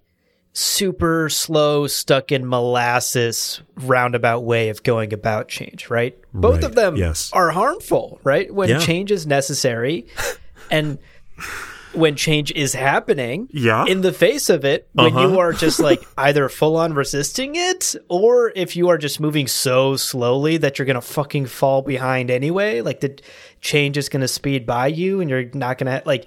[0.55, 6.17] super slow, stuck in molasses roundabout way of going about change, right?
[6.35, 7.31] Both Right, of them yes.
[7.33, 8.53] are harmful, right?
[8.53, 8.79] When Yeah.
[8.79, 10.07] change is necessary
[10.71, 10.99] and
[11.95, 13.85] when change is happening, Yeah.
[13.87, 15.29] in the face of it, when Uh-huh.
[15.29, 19.47] you are just like either full on resisting it, or if you are just moving
[19.47, 23.19] so slowly that you're gonna fucking fall behind anyway, like the
[23.61, 26.27] change is gonna speed by you and you're not gonna like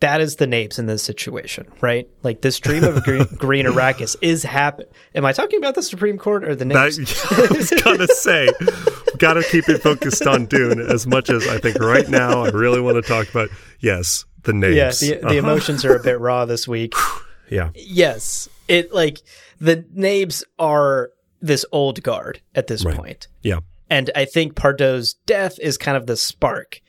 [0.00, 2.08] that is the naibs in this situation, right?
[2.22, 4.86] Like this dream of green, green Arrakis is happen.
[5.14, 7.50] Am I talking about the Supreme Court or the That, naibs?
[7.52, 8.48] I was gonna say,
[9.18, 12.44] gotta keep it focused on Dune as much as I think right now.
[12.44, 14.76] I really want to talk about yes, the names.
[14.76, 15.38] yeah, the, the Uh-huh.
[15.38, 16.94] emotions are a bit raw this week.
[17.50, 19.18] yeah, Yes, it like
[19.60, 22.96] the names are this old guard at this Right.
[22.96, 23.28] point.
[23.42, 26.80] yeah, And I think Pardo's death is kind of the spark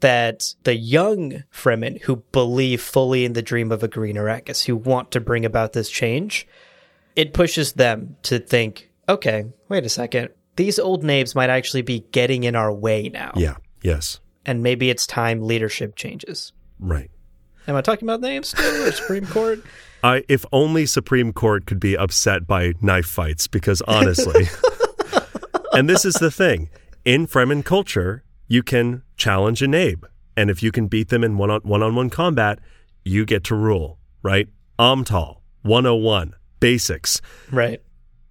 [0.00, 4.74] that the young Fremen who believe fully in the dream of a green Arrakis, who
[4.76, 6.48] want to bring about this change,
[7.14, 10.30] it pushes them to think, okay, wait a second.
[10.56, 13.32] These old names might actually be getting in our way now.
[13.36, 16.52] yeah, yes, And maybe it's time leadership changes.
[16.80, 17.10] Right.
[17.68, 19.62] Am I talking about names still or Supreme Court?
[20.02, 24.48] I if only Supreme Court could be upset by knife fights because honestly,
[25.72, 26.70] and this is the thing
[27.04, 30.04] in Fremen culture, you can challenge a naib,
[30.36, 32.58] and if you can beat them in one on one on one combat,
[33.04, 33.98] you get to rule.
[34.22, 34.48] Right?
[34.78, 37.20] Amtal 101 basics.
[37.50, 37.82] Right.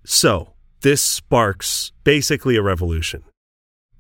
[0.05, 3.23] So this sparks basically a revolution.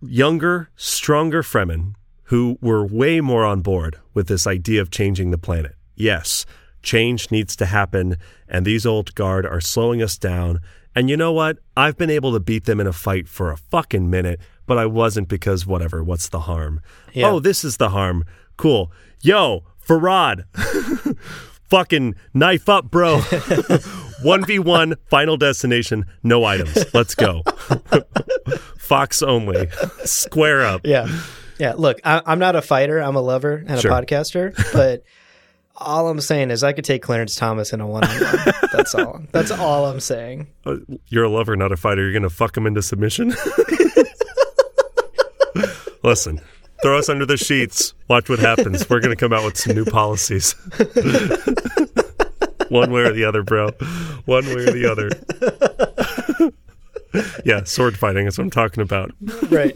[0.01, 1.93] Younger, stronger Fremen
[2.29, 5.75] who were way more on board with this idea of changing the planet.
[5.95, 6.45] Yes,
[6.83, 10.59] change needs to happen, and these old guard are slowing us down.
[10.95, 11.57] And you know what?
[11.75, 14.85] I've been able to beat them in a fight for a fucking minute, but I
[14.85, 16.81] wasn't because whatever, what's the harm?
[17.13, 17.31] Yeah.
[17.31, 18.23] Oh, this is the harm.
[18.57, 18.91] Cool.
[19.21, 20.43] Yo, Farad.
[21.63, 23.17] fucking knife up, bro.
[24.23, 26.93] 1v1, final destination, no items.
[26.93, 27.41] Let's go.
[28.77, 29.69] Fox only.
[30.03, 30.81] Square up.
[30.83, 31.07] Yeah.
[31.59, 31.73] Yeah.
[31.77, 32.99] Look, I, I'm not a fighter.
[32.99, 33.91] I'm a lover and Sure.
[33.91, 34.55] a podcaster.
[34.73, 35.03] But
[35.75, 38.53] all I'm saying is I could take Clarence Thomas in a one on one.
[38.73, 39.21] That's all.
[39.31, 40.47] That's all I'm saying.
[40.65, 42.01] Uh, You're a lover, not a fighter.
[42.01, 43.33] You're going to fuck him into submission?
[46.03, 46.39] Listen,
[46.81, 47.93] throw us under the sheets.
[48.07, 48.89] Watch what happens.
[48.89, 50.53] We're going to come out with some new policies.
[52.69, 53.69] One way or the other, bro.
[54.25, 55.09] One way or the other.
[57.45, 59.11] yeah, sword fighting is what I'm talking about.
[59.49, 59.75] Right.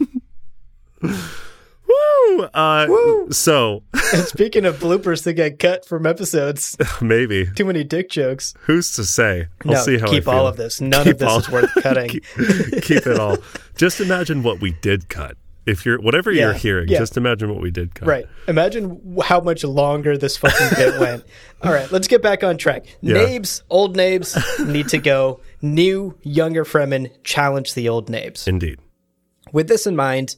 [2.28, 2.42] Woo!
[2.44, 3.30] Uh, Woo!
[3.30, 8.54] So Speaking of bloopers that get cut from episodes, maybe too many dick jokes.
[8.62, 9.46] who's to say?
[9.64, 10.80] I'll no, see how keep all of this.
[10.80, 12.08] None Keep of this all- is worth cutting.
[12.10, 12.24] keep,
[12.82, 13.38] keep it all.
[13.76, 15.36] Just imagine what we did cut.
[15.66, 16.98] If you're whatever you're hearing, yeah.
[16.98, 18.06] just imagine what we did cut.
[18.06, 18.26] Right.
[18.48, 21.24] Imagine how much longer this fucking bit went.
[21.62, 22.84] All right, let's get back on track.
[23.00, 23.14] Yeah.
[23.16, 25.40] Naibs, old Naibs need to go.
[25.62, 28.46] New, younger Fremen challenge the old Naibs.
[28.46, 28.78] Indeed.
[29.52, 30.36] With this in mind,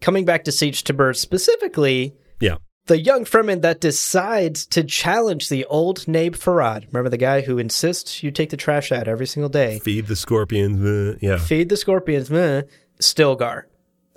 [0.00, 2.56] coming back to Sietch Tabr specifically, Yeah.
[2.86, 6.86] the young Fremen that decides to challenge the old Naib Farad.
[6.88, 9.78] Remember the guy who insists you take the trash out every single day?
[9.80, 10.84] Feed the scorpions.
[10.84, 11.36] uh, yeah.
[11.38, 12.62] Feed the scorpions, meh.
[13.00, 13.64] Stilgar.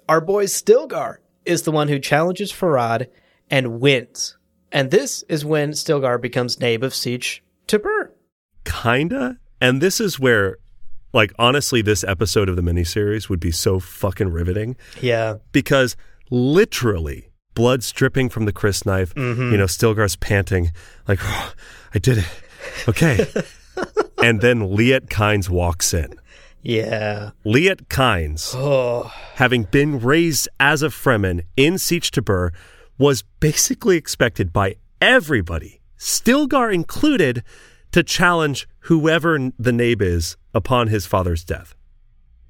[0.10, 3.08] Our boy Stilgar is the one who challenges Farad
[3.50, 4.38] and wins.
[4.72, 8.10] And this is when Stilgar becomes Naib of Sietch Tabr.
[8.66, 9.38] Kinda.
[9.62, 10.58] And this is where,
[11.14, 15.36] like, honestly, this episode of the miniseries would be so fucking riveting Yeah.
[15.52, 15.96] because
[16.30, 19.14] literally blood dripping from the crysknife.
[19.14, 19.52] Mm-hmm.
[19.52, 20.72] You know, Stilgar's panting,
[21.08, 21.54] like, "Oh,
[21.94, 22.26] I did it.
[22.88, 23.28] Okay.
[24.24, 26.16] and then Liet Kynes walks in.
[26.64, 27.32] Yeah.
[27.46, 29.12] Liet Kynes, Oh.
[29.36, 32.52] having been raised as a Fremen in Sietch Tabr,
[32.98, 37.44] was basically expected by everybody, Stilgar included,
[37.94, 41.76] to challenge whoever the Naib is upon his father's death.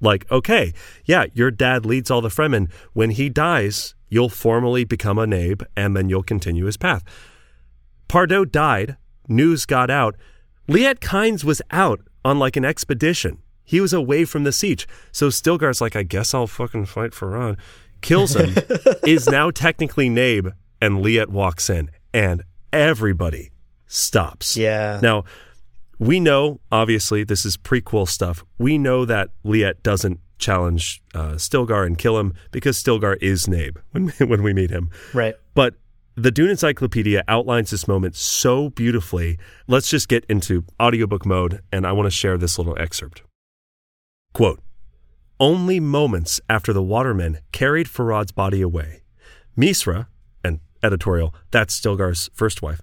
[0.00, 0.72] Like, okay,
[1.04, 2.70] yeah, your dad leads all the Fremen.
[2.92, 7.04] When he dies, you'll formally become a Naib and then you'll continue his path.
[8.08, 8.96] Pardot died.
[9.28, 10.16] News got out.
[10.68, 13.38] Liet Kynes was out on like an expedition.
[13.64, 14.86] He was away from the sietch.
[15.12, 17.56] So Stilgar's like, I guess I'll fucking fight for Ron.
[18.00, 18.54] Kills him.
[19.06, 20.52] is now technically Naib.
[20.80, 21.90] And Liet walks in.
[22.12, 23.50] And everybody
[23.86, 24.56] stops.
[24.56, 25.00] Yeah.
[25.02, 25.24] Now,
[25.98, 28.44] we know, obviously, this is prequel stuff.
[28.58, 33.76] We know that Liet doesn't challenge uh, Stilgar and kill him because Stilgar is Naib
[33.92, 34.90] when, when we meet him.
[35.12, 35.34] Right.
[35.54, 35.74] But
[36.16, 39.38] the Dune Encyclopedia outlines this moment so beautifully.
[39.66, 43.22] Let's just get into audiobook mode, and I want to share this little excerpt.
[44.32, 44.60] Quote
[45.40, 49.02] Only moments after the watermen carried Farad's body away,
[49.58, 50.06] Misra,
[50.44, 52.80] and editorial, that's Stilgar's first wife,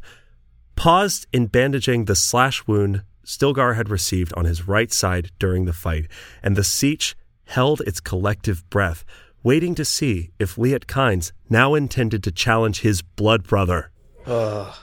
[0.82, 5.74] paused in bandaging the slash wound Stilgar had received on his right side during the
[5.74, 6.08] fight,
[6.42, 7.14] and the Sietch
[7.44, 9.06] held its collective breath,
[9.44, 13.92] waiting to see if Liet Kynes now intended to challenge his blood brother,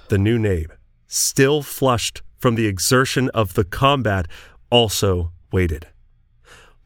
[0.09, 0.71] the new Naib,
[1.09, 4.29] still flushed from the exertion of the combat,
[4.71, 5.89] also waited.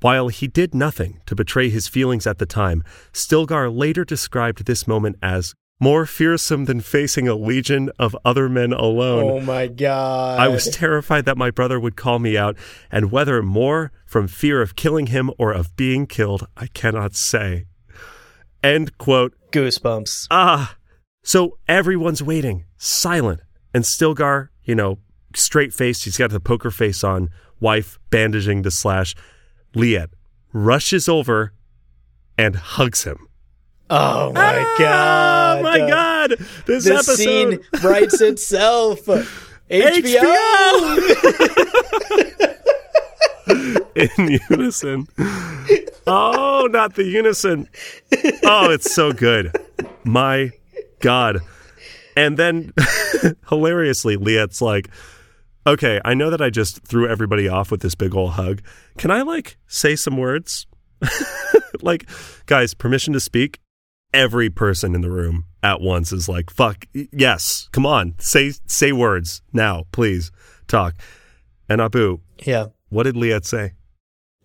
[0.01, 4.89] While he did nothing to betray his feelings at the time, Stilgar later described this
[4.89, 9.25] moment as more fearsome than facing a legion of other men alone.
[9.25, 10.39] Oh my god.
[10.39, 12.57] I was terrified that my brother would call me out,
[12.93, 17.67] and whether more from fear of killing him or of being killed, I cannot say.
[18.63, 19.35] End quote.
[19.51, 20.29] goosebumps.
[20.31, 20.77] Ah.
[21.25, 23.41] So everyone's waiting, silent.
[23.75, 24.99] And Stilgar, you know,
[25.35, 29.17] straight faced, he's got the poker face on, wife bandaging the slash.
[29.75, 30.11] Liet
[30.53, 31.55] rushes over
[32.39, 33.27] and hugs him.
[33.95, 35.63] Oh my Ah, god.
[35.63, 36.31] my God.
[36.67, 37.17] This, This episode.
[37.17, 39.01] scene writes itself.
[39.71, 40.33] HBO.
[43.95, 45.07] in unison.
[46.07, 47.69] Oh, not the unison.
[48.45, 49.55] Oh, it's so good.
[50.05, 50.51] My
[51.01, 51.41] God.
[52.17, 52.73] And then
[53.49, 54.89] hilariously, Liet's like,
[55.67, 58.63] okay, I know that I just threw everybody off with this big old hug.
[58.99, 60.67] Can I like say some words?
[61.83, 62.09] like,
[62.47, 63.59] guys, permission to speak?
[64.15, 68.93] Every person in the room at once is like, fuck, yes, come on, say say
[68.93, 70.31] words now, please,
[70.69, 70.95] talk.
[71.69, 72.67] And Abu, Yeah.
[72.91, 73.73] what did Liet say?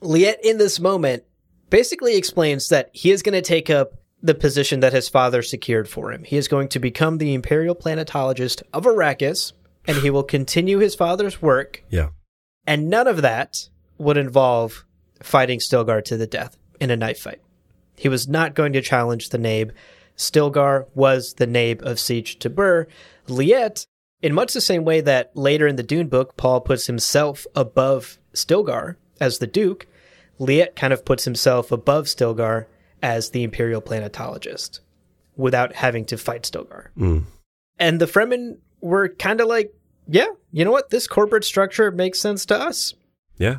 [0.01, 1.23] Liet, in this moment,
[1.69, 5.89] basically explains that he is going to take up the position that his father secured
[5.89, 6.23] for him.
[6.23, 9.51] He is going to become the Imperial Planetologist of Arrakis,
[9.85, 12.09] and he will continue his father's work, Yeah.
[12.65, 14.85] and none of that would involve
[15.21, 17.41] fighting Stilgar to the death in a knife fight.
[17.97, 19.71] He was not going to challenge the Naib.
[20.15, 22.85] Stilgar was the Naib of Sietch Tabr.
[23.27, 23.85] Liet,
[24.21, 28.17] in much the same way that later in the Dune book, Paul puts himself above
[28.33, 29.87] Stilgar as the Duke,
[30.39, 32.65] Liet kind of puts himself above Stilgar
[33.01, 34.79] as the Imperial Planetologist
[35.35, 36.87] without having to fight Stilgar.
[36.97, 37.23] Mm.
[37.79, 39.73] And the Fremen were kind of like,
[40.07, 40.89] yeah, you know what?
[40.89, 42.93] This corporate structure makes sense to us.
[43.37, 43.57] Yeah.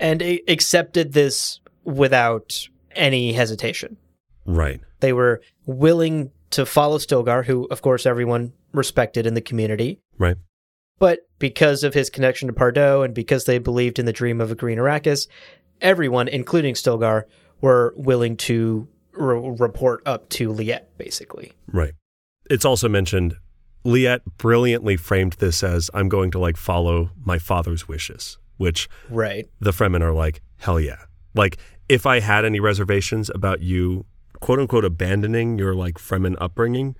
[0.00, 3.96] And accepted this without any hesitation.
[4.44, 4.80] Right.
[5.00, 10.00] They were willing to follow Stilgar, who, of course, everyone respected in the community.
[10.18, 10.36] Right.
[10.98, 14.50] But because of his connection to Pardot and because they believed in the dream of
[14.50, 15.28] a green Arrakis,
[15.80, 17.24] everyone, including Stilgar,
[17.60, 21.52] were willing to re- report up to Liet, basically.
[21.70, 21.92] Right.
[22.50, 23.36] It's also mentioned
[23.84, 29.46] Liet brilliantly framed this as I'm going to like follow my father's wishes, which Right.
[29.60, 30.96] the Fremen are like, hell yeah.
[31.34, 31.58] Like,
[31.88, 34.04] if I had any reservations about you,
[34.40, 36.96] quote unquote, abandoning your like Fremen upbringing,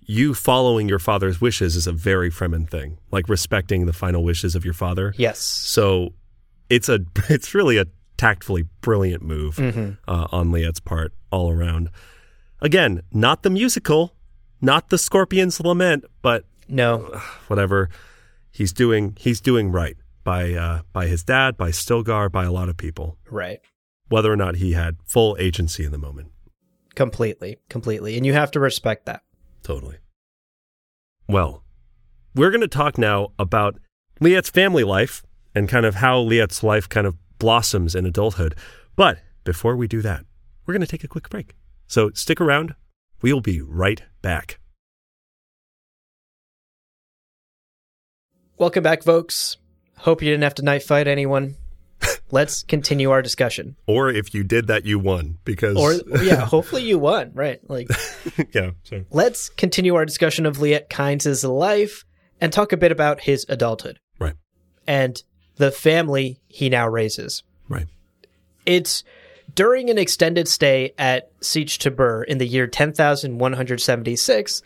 [0.00, 4.54] you following your father's wishes is a very Fremen thing, like respecting the final wishes
[4.54, 5.12] of your father.
[5.16, 5.38] Yes.
[5.40, 6.14] So
[6.70, 7.86] it's a it's really a
[8.16, 9.58] tactfully brilliant move
[10.08, 11.90] uh, on Liet's part all around.
[12.62, 14.14] Again, not the musical,
[14.62, 16.98] not the Scorpion's Lament, but No.
[17.48, 17.90] whatever
[18.50, 22.68] he's doing, he's doing right by uh, by his dad, by Stilgar, by a lot
[22.68, 23.60] of people, Right.
[24.08, 26.32] Whether or not he had full agency in the moment.
[26.94, 27.58] Completely.
[27.68, 28.16] Completely.
[28.16, 29.22] And you have to respect that.
[29.62, 29.98] Totally.
[31.28, 31.64] Well,
[32.34, 33.78] we're going to talk now about
[34.20, 35.22] Liet's family life
[35.54, 38.54] and kind of how Liet's life kind of blossoms in adulthood.
[38.94, 40.24] But before we do that,
[40.64, 41.54] we're going to take a quick break.
[41.86, 42.74] So stick around.
[43.22, 44.58] We'll be right back.
[48.58, 49.58] Welcome back, folks.
[49.98, 51.56] Hope you didn't have to knife fight anyone.
[52.30, 53.76] Let's continue our discussion.
[53.86, 55.76] Or if you did that, you won because.
[55.76, 57.60] Or, yeah, hopefully you won, right?
[57.68, 57.88] Like,
[58.52, 58.70] yeah.
[58.82, 62.04] So, let's continue our discussion of Liet Kynes' life
[62.40, 64.34] and talk a bit about his adulthood right.
[64.86, 65.22] and
[65.56, 67.42] the family he now raises.
[67.68, 67.86] Right.
[68.64, 69.04] It's
[69.54, 74.62] during an extended stay at Sietch Tabr in the year 10,176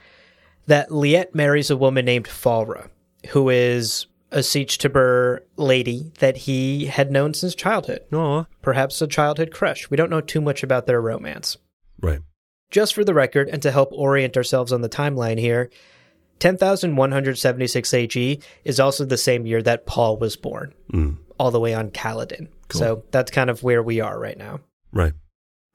[0.66, 2.88] that Liet marries a woman named Falra,
[3.28, 8.44] who is a Sietch Tabr lady that he had known since childhood, Aw.
[8.62, 9.90] perhaps a childhood crush.
[9.90, 11.56] We don't know too much about their romance.
[12.00, 12.20] Right.
[12.70, 15.70] Just for the record, and to help orient ourselves on the timeline here,
[16.38, 21.16] 10,176 AG is also the same year that Paul was born, Mm.
[21.38, 22.48] all the way on Caladan.
[22.70, 24.60] So that's kind of where we are right now.
[24.92, 25.12] Right.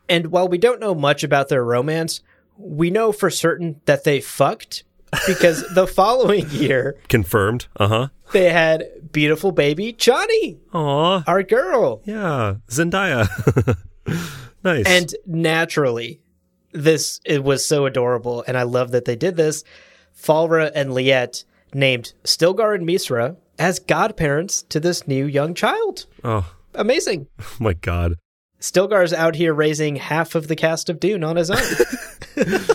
[0.07, 2.21] And while we don't know much about their romance,
[2.57, 4.84] we know for certain that they fucked
[5.27, 7.67] because the following year Confirmed.
[7.77, 8.07] Uh huh.
[8.33, 11.23] they had beautiful baby Chani, Aw.
[11.27, 12.01] our girl.
[12.05, 12.55] Yeah.
[12.69, 13.27] Zendaya.
[14.63, 14.85] nice.
[14.85, 16.21] And naturally,
[16.71, 19.63] this it was so adorable, and I love that they did this.
[20.17, 21.43] Falra and Liet
[21.73, 26.05] named Stilgar and Misra as godparents to this new young child.
[26.23, 27.27] oh Amazing.
[27.39, 28.15] Oh my God.
[28.59, 31.57] Stilgar's out here raising half of the cast of Dune on his own.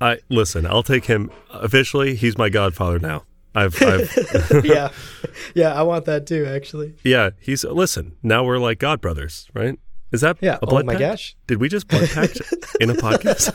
[0.00, 0.66] I listen.
[0.66, 2.14] I'll take him officially.
[2.14, 3.24] He's my godfather now.
[3.54, 4.90] I've, I've yeah.
[5.54, 6.94] Yeah, I want that too, actually.
[7.04, 7.30] yeah.
[7.40, 8.16] He's listen.
[8.22, 9.78] Now we're like god brothers, right?
[10.12, 10.54] Is that Yeah.
[10.56, 11.00] A Oh blood my pact?
[11.00, 11.36] gosh.
[11.46, 12.40] Did we just blood pact
[12.80, 13.52] in a podcast?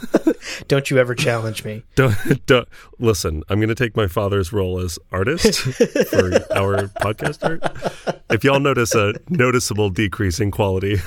[0.68, 1.84] Don't you ever challenge me.
[1.96, 2.68] don't, don't
[3.00, 3.44] listen.
[3.50, 8.22] I'm going to take my father's role as artist for our podcast art.
[8.30, 10.98] If y'all notice a noticeable decrease in quality,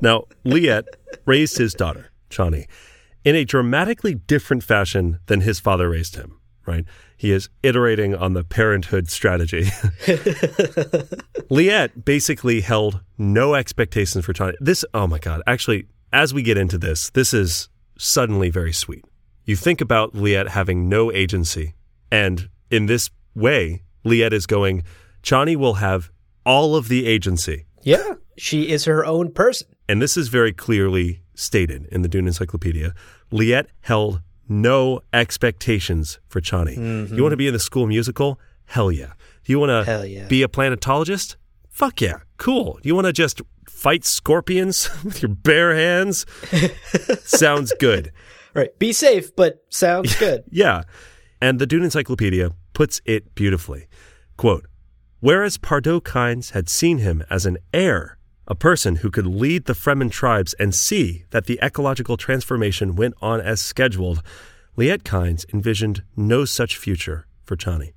[0.00, 0.84] now Liet
[1.26, 2.66] raised his daughter Chani
[3.24, 6.38] in a dramatically different fashion than his father raised him.
[6.64, 6.84] Right?
[7.16, 9.62] He is iterating on the parenthood strategy.
[11.50, 14.54] Liet basically held no expectations for Chani.
[14.60, 15.42] This, oh my God.
[15.46, 17.68] Actually, as we get into this, this is
[17.98, 19.04] suddenly very sweet.
[19.44, 21.74] You think about Liet having no agency,
[22.12, 24.84] and in this way, Liet is going,
[25.22, 26.10] Chani will have
[26.44, 27.66] all of the agency.
[27.82, 28.14] Yeah.
[28.36, 29.68] She is her own person.
[29.88, 32.94] And this is very clearly stated in the Dune Encyclopedia.
[33.30, 36.76] Liet held no expectations for Chani.
[36.76, 37.14] Mm-hmm.
[37.14, 38.38] You want to be in the school musical?
[38.66, 39.12] Hell yeah.
[39.44, 40.26] Do you want to yeah.
[40.28, 41.36] be a planetologist?
[41.68, 42.18] Fuck yeah.
[42.36, 42.78] Cool.
[42.82, 46.26] You want to just fight scorpions with your bare hands?
[47.24, 48.12] Sounds good.
[48.54, 48.78] Right.
[48.78, 50.44] Be safe, but sounds good.
[50.50, 50.82] Yeah.
[51.40, 53.88] And the Dune Encyclopedia puts it beautifully.
[54.36, 54.66] Quote,
[55.20, 58.18] Whereas Pardot Kynes had seen him as an heir,
[58.48, 63.14] a person who could lead the Fremen tribes and see that the ecological transformation went
[63.22, 64.22] on as scheduled,
[64.76, 67.92] Liet Kynes envisioned no such future for Chani.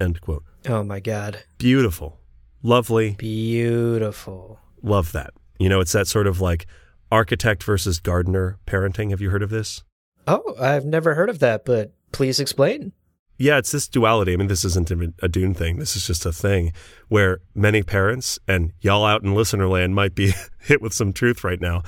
[0.00, 0.44] End quote.
[0.68, 1.42] oh my God.
[1.58, 2.20] Beautiful.
[2.62, 3.16] Lovely.
[3.18, 4.60] Beautiful.
[4.82, 5.30] Love that.
[5.58, 6.66] You know, it's that sort of like
[7.10, 9.10] architect versus gardener parenting.
[9.10, 9.82] Have you heard of this?
[10.26, 12.92] Oh, I've never heard of that, but please explain.
[13.38, 14.32] Yeah, it's this duality.
[14.32, 14.90] I mean, this isn't
[15.22, 15.78] a Dune thing.
[15.78, 16.72] This is just a thing
[17.06, 21.44] where many parents, and y'all out in listener land might be hit with some truth
[21.44, 21.82] right now.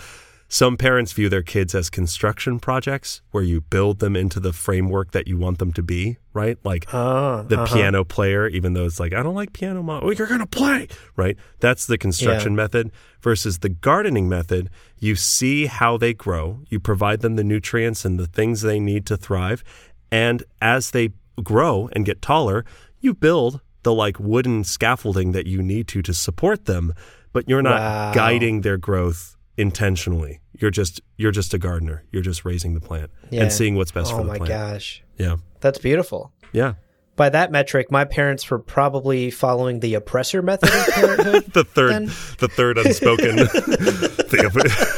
[0.52, 5.12] Some parents view their kids as construction projects where you build them into the framework
[5.12, 6.58] that you want them to be, right?
[6.64, 10.02] Like Ah, the piano player, even though it's like, I don't like piano, mom.
[10.02, 11.36] Oh, you're going to play, right?
[11.60, 12.90] That's the construction method
[13.20, 14.70] versus the gardening method.
[14.98, 19.06] You see how they grow, you provide them the nutrients and the things they need
[19.06, 19.62] to thrive.
[20.10, 22.64] And as they grow and get taller,
[23.00, 26.92] you build the like wooden scaffolding that you need to to support them,
[27.32, 28.12] but you're not Wow.
[28.12, 30.40] guiding their growth intentionally.
[30.58, 32.04] You're just you're just a gardener.
[32.12, 33.42] You're just raising the plant Yeah.
[33.42, 34.42] and seeing what's best oh for the plant.
[34.42, 35.02] Oh my gosh.
[35.18, 35.36] Yeah.
[35.60, 36.32] That's beautiful.
[36.52, 36.74] Yeah.
[37.20, 41.44] By that metric, my parents were probably following the oppressor method of parenthood.
[41.52, 42.06] The third Then-
[42.38, 43.46] the third unspoken
[44.26, 44.54] thing of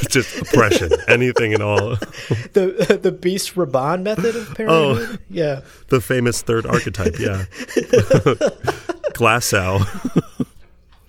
[0.08, 0.92] just oppression.
[1.08, 1.96] Anything and all.
[2.52, 4.54] the the Beast Rabban method of oh.
[4.54, 5.18] parenthood.
[5.20, 5.62] Oh, Yeah.
[5.88, 7.46] The famous third archetype, yeah.
[9.14, 9.84] Glassow.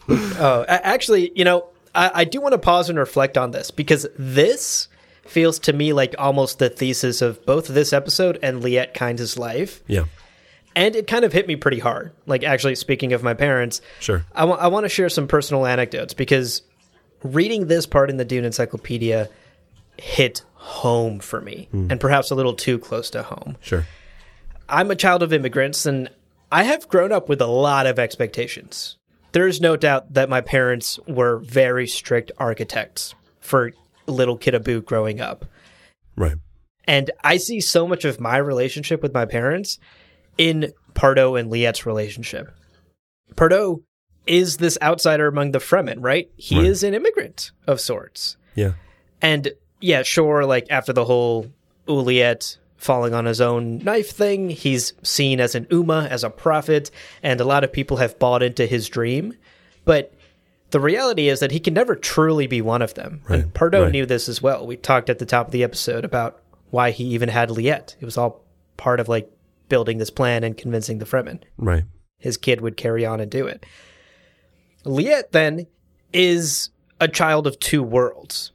[0.10, 4.08] Oh, actually, you know, I, I do want to pause and reflect on this because
[4.18, 4.88] this
[5.28, 9.84] feels to me like almost the thesis of both this episode and Liet Kynes' life.
[9.86, 10.06] Yeah.
[10.76, 12.12] And it kind of hit me pretty hard.
[12.26, 14.26] Like, actually, speaking of my parents, Sure.
[14.34, 16.64] I want to share some personal anecdotes because
[17.24, 19.30] reading this part in the Dune Encyclopedia
[19.98, 21.88] hit home for me hmm.
[21.90, 23.58] and perhaps a little too close to home.
[23.62, 23.86] Sure.
[24.68, 26.10] I'm a child of immigrants and
[26.52, 28.98] I have grown up with a lot of expectations.
[29.34, 33.74] There is no doubt that my parents were very strict architects for
[34.08, 35.46] little kid Abu growing up.
[36.16, 36.38] Right.
[36.86, 39.80] And I see so much of my relationship with my parents
[40.38, 42.52] in Pardot and Liet's relationship.
[43.36, 43.82] Pardot
[44.26, 46.30] is this outsider among the Fremen, right?
[46.38, 46.66] He Right.
[46.66, 48.38] is an immigrant of sorts.
[48.56, 48.74] Yeah.
[49.22, 51.48] And yeah, sure, like after the whole
[51.88, 56.90] Uliet falling on his own knife thing, he's seen as an Umma, as a prophet,
[57.22, 59.34] and a lot of people have bought into his dream.
[59.86, 60.14] But
[60.72, 63.22] the reality is that he can never truly be one of them.
[63.28, 63.92] Right, And Pardot right.
[63.92, 64.66] knew this as well.
[64.66, 66.40] We talked at the top of the episode about
[66.72, 67.96] why he even had Liet.
[68.00, 68.42] It was all
[68.78, 69.30] part of like
[69.70, 71.84] building this plan and convincing the Fremen Right.
[72.20, 73.66] his kid would carry on and do it.
[74.86, 75.68] Liet then
[76.12, 78.52] is a child of two worlds,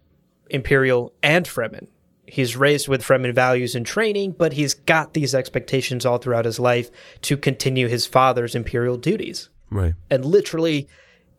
[0.51, 1.89] Imperial and Fremen.
[2.27, 6.61] He's raised with Fremen values and training, but he's got these expectations all throughout his
[6.61, 6.91] life
[7.23, 9.95] to continue his father's Imperial duties Right.
[10.11, 10.89] and literally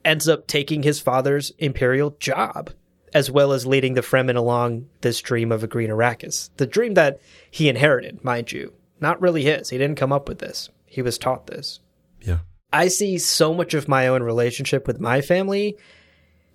[0.04, 2.72] ends up taking his father's Imperial job,
[3.14, 6.50] as well as leading the Fremen along this dream of a green Arrakis.
[6.58, 7.20] The dream that
[7.52, 8.74] he inherited, mind you.
[9.00, 9.70] Not really his.
[9.70, 10.70] He didn't come up with this.
[10.86, 11.80] He was taught this.
[12.22, 12.40] Yeah.
[12.72, 15.78] I see so much of my own relationship with my family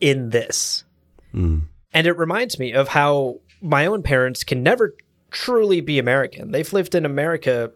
[0.01, 0.85] in this.
[1.35, 1.63] Mm.
[1.93, 4.95] And it reminds me of how my own parents can never
[5.31, 6.51] truly be American.
[6.53, 7.73] They've lived in America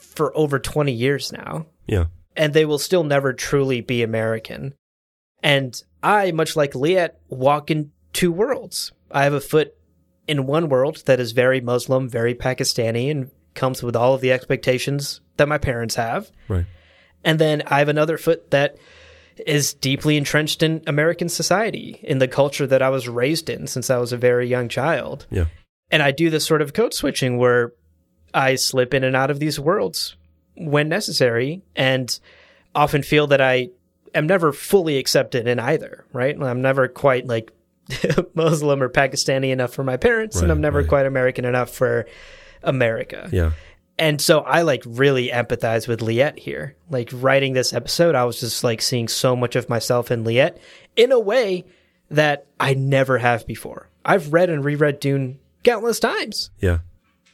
[0.00, 2.06] for over 20 years now, Yeah.
[2.36, 4.74] and they will still never truly be American.
[5.42, 8.92] And I, much like Liet, walk in two worlds.
[9.10, 9.74] I have a foot
[10.26, 14.32] in one world that is very Muslim, very Pakistani, and comes with all of the
[14.32, 16.30] expectations that my parents have.
[16.48, 16.64] Right.
[17.24, 18.76] And then I have another foot that
[19.46, 23.90] is deeply entrenched in American society, in the culture that I was raised in since
[23.90, 25.26] I was a very young child.
[25.30, 25.46] Yeah.
[25.90, 27.72] And I do this sort of code switching where
[28.32, 30.16] I slip in and out of these worlds
[30.56, 32.18] when necessary and
[32.74, 33.70] often feel that I
[34.14, 36.40] am never fully accepted in either, right?
[36.40, 37.52] I'm never quite like
[38.34, 40.88] Muslim or Pakistani enough for my parents, and I'm never right.
[40.88, 42.06] quite American enough for
[42.62, 43.28] America.
[43.32, 43.52] Yeah.
[43.98, 46.76] And so I like really empathize with Liet here.
[46.88, 50.58] Like writing this episode, I was just like seeing so much of myself in Liet
[50.94, 51.64] in a way
[52.10, 53.88] that I never have before.
[54.04, 56.50] I've read and reread Dune countless times.
[56.60, 56.78] Yeah.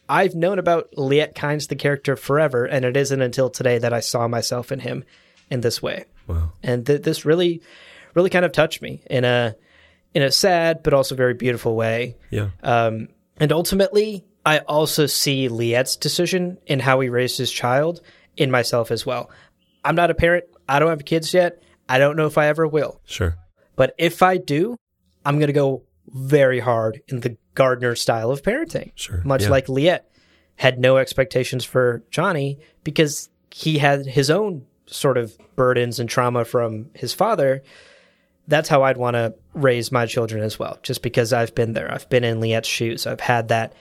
[0.09, 4.01] I've known about Liet Kynes, the character, forever, and it isn't until today that I
[4.01, 5.05] saw myself in him
[5.51, 6.05] in this way.
[6.27, 6.53] Wow.
[6.63, 7.63] And th- this really,
[8.15, 9.55] really kind of touched me in a
[10.13, 12.17] in a sad but also very beautiful way.
[12.31, 12.51] Yeah.
[12.63, 13.09] Um,
[13.39, 18.01] and ultimately, I also see Liet's decision in how he raised his child
[18.37, 19.31] in myself as well.
[19.85, 20.45] I'm not a parent.
[20.69, 21.63] I don't have kids yet.
[21.89, 23.01] I don't know if I ever will.
[23.05, 23.37] sure.
[23.77, 24.77] But if I do,
[25.25, 28.93] I'm going to go very hard in the Gardner style of parenting.
[28.95, 29.21] Sure.
[29.25, 29.49] Much Yeah.
[29.51, 30.01] like Liet
[30.57, 36.45] had no expectations for Chani because he had his own sort of burdens and trauma
[36.45, 37.63] from his father.
[38.47, 41.91] That's how I'd want to raise my children as well, just because I've been there.
[41.91, 43.07] I've been in Liet's shoes.
[43.07, 43.73] I've had that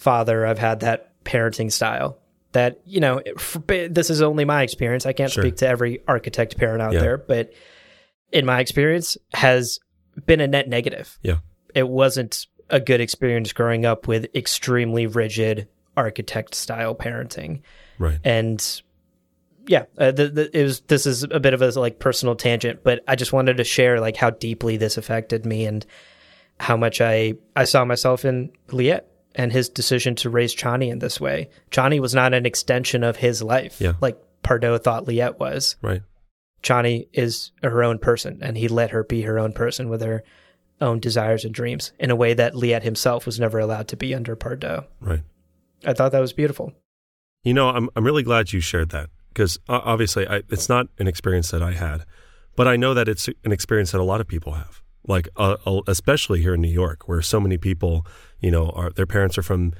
[0.00, 0.46] father.
[0.46, 2.18] I've had that parenting style.
[2.52, 3.20] That, you know,
[3.66, 5.06] this is only my experience.
[5.06, 5.44] I can't Sure.
[5.44, 7.00] speak to every architect parent out Yeah.
[7.00, 7.52] there, but
[8.32, 9.78] in my experience, has
[10.26, 11.18] been a net negative.
[11.22, 11.38] Yeah.
[11.74, 17.60] It wasn't a good experience growing up with extremely rigid architect style parenting.
[17.98, 18.18] Right.
[18.24, 18.82] And
[19.66, 20.80] yeah, uh, the, the, it was.
[20.80, 24.00] This is a bit of a like personal tangent, but I just wanted to share
[24.00, 25.84] like how deeply this affected me and
[26.58, 29.02] how much I I saw myself in Liet
[29.34, 31.50] and his decision to raise Chani in this way.
[31.70, 33.92] Chani was not an extension of his life, Yeah.
[34.00, 35.76] like Pardot thought Liet was.
[35.82, 36.02] Right.
[36.62, 40.22] Chani is her own person, and he let her be her own person with her
[40.80, 44.14] own desires and dreams in a way that Liet himself was never allowed to be
[44.14, 44.86] under Pardot.
[45.00, 45.22] Right.
[45.84, 46.72] I thought that was beautiful.
[47.44, 50.88] You know, I'm I'm really glad you shared that because uh, obviously I, it's not
[50.98, 52.04] an experience that I had,
[52.56, 54.82] but I know that it's an experience that a lot of people have.
[55.08, 58.06] like uh, uh, especially here in New York, where so many people,
[58.40, 59.72] you know, are their parents are from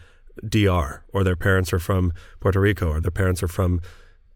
[0.47, 3.81] DR or their parents are from Puerto Rico or their parents are from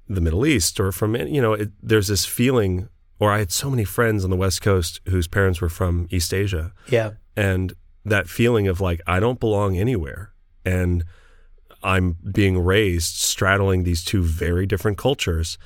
[0.09, 2.89] the Middle East or from you know, it, there's this feeling.
[3.20, 6.35] Or I had so many friends on the West Coast whose parents were from East
[6.35, 7.12] Asia, Yeah.
[7.37, 7.72] and
[8.05, 10.33] that feeling of like I don't belong anywhere,
[10.64, 11.05] and
[11.83, 15.59] I'm being raised straddling these two very different cultures,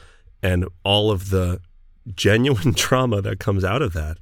[0.43, 1.61] and all of the
[2.15, 4.19] genuine trauma that comes out of that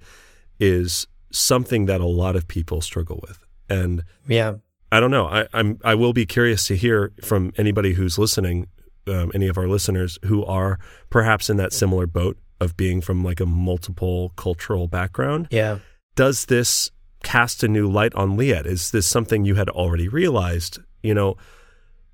[0.60, 4.56] is something that a lot of people struggle with, and Yeah.
[4.92, 5.26] I don't know.
[5.26, 8.68] I, I'm I will be curious to hear from anybody who's listening,
[9.08, 10.78] um, any of our listeners who are
[11.10, 15.48] perhaps in that similar boat of being from like a multiple cultural background.
[15.50, 15.78] Yeah.
[16.14, 16.90] Does this
[17.22, 18.64] cast a new light on Liet?
[18.64, 20.78] Is this something you had already realized?
[21.02, 21.36] You know,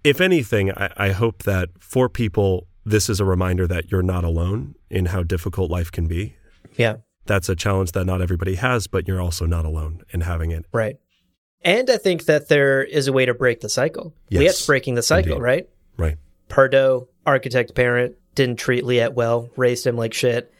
[0.02, 4.24] if anything, I, I hope that for people, this is a reminder that you're not
[4.24, 6.36] alone in how difficult life can be.
[6.76, 6.96] Yeah.
[7.26, 10.64] That's a challenge that not everybody has, but you're also not alone in having it.
[10.72, 10.96] Right.
[11.64, 14.14] And I think that there is a way to break the cycle.
[14.28, 15.42] Yes, Liet's breaking the cycle, indeed.
[15.42, 15.68] right?
[15.96, 16.18] Right.
[16.48, 20.52] Pardot, architect parent, didn't treat Liet well, raised him like shit.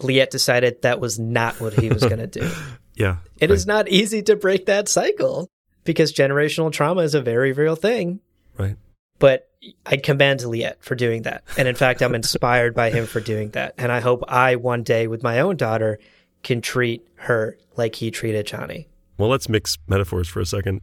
[0.00, 2.50] Liet decided that was not what he was going to do.
[2.98, 3.18] Yeah.
[3.38, 3.54] It right.
[3.54, 5.48] is not easy to break that cycle
[5.84, 8.18] because generational trauma is a very real thing.
[8.58, 8.74] Right.
[9.20, 9.48] But
[9.86, 11.44] I commend Liet for doing that.
[11.56, 13.74] And in fact, I'm inspired by him for doing that.
[13.78, 16.00] And I hope I one day with my own daughter
[16.42, 18.86] can treat her like he treated Chani.
[19.18, 20.80] Well, let's mix metaphors for a second.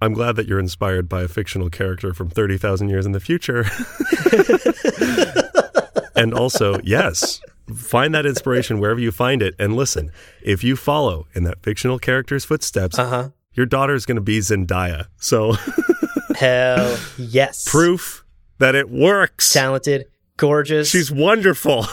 [0.00, 3.64] I'm glad that you're inspired by a fictional character from 30,000 years in the future.
[6.16, 7.40] and also, yes,
[7.74, 9.54] find that inspiration wherever you find it.
[9.58, 10.10] And listen,
[10.42, 13.28] if you follow in that fictional character's footsteps, Uh huh.
[13.54, 15.06] your daughter's going to be Zendaya.
[15.16, 15.54] So,
[16.36, 17.64] Hell yes.
[17.66, 18.24] proof
[18.58, 19.52] that it works.
[19.52, 20.06] Talented,
[20.36, 20.90] gorgeous.
[20.90, 21.86] She's wonderful,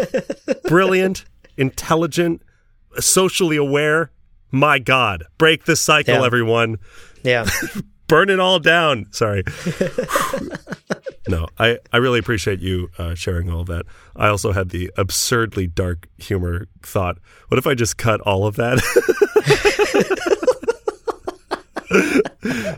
[0.68, 1.24] brilliant,
[1.56, 2.42] intelligent,
[2.98, 4.10] socially aware.
[4.52, 6.24] My God, break the cycle, Yeah.
[6.26, 6.76] everyone.
[7.24, 7.46] yeah.
[8.08, 9.06] burn it all down.
[9.10, 9.42] Sorry.
[11.28, 13.86] no, I, I really appreciate you uh, sharing all of that.
[14.14, 17.16] I also had the absurdly dark humor thought.
[17.48, 18.78] What if I just cut all of that?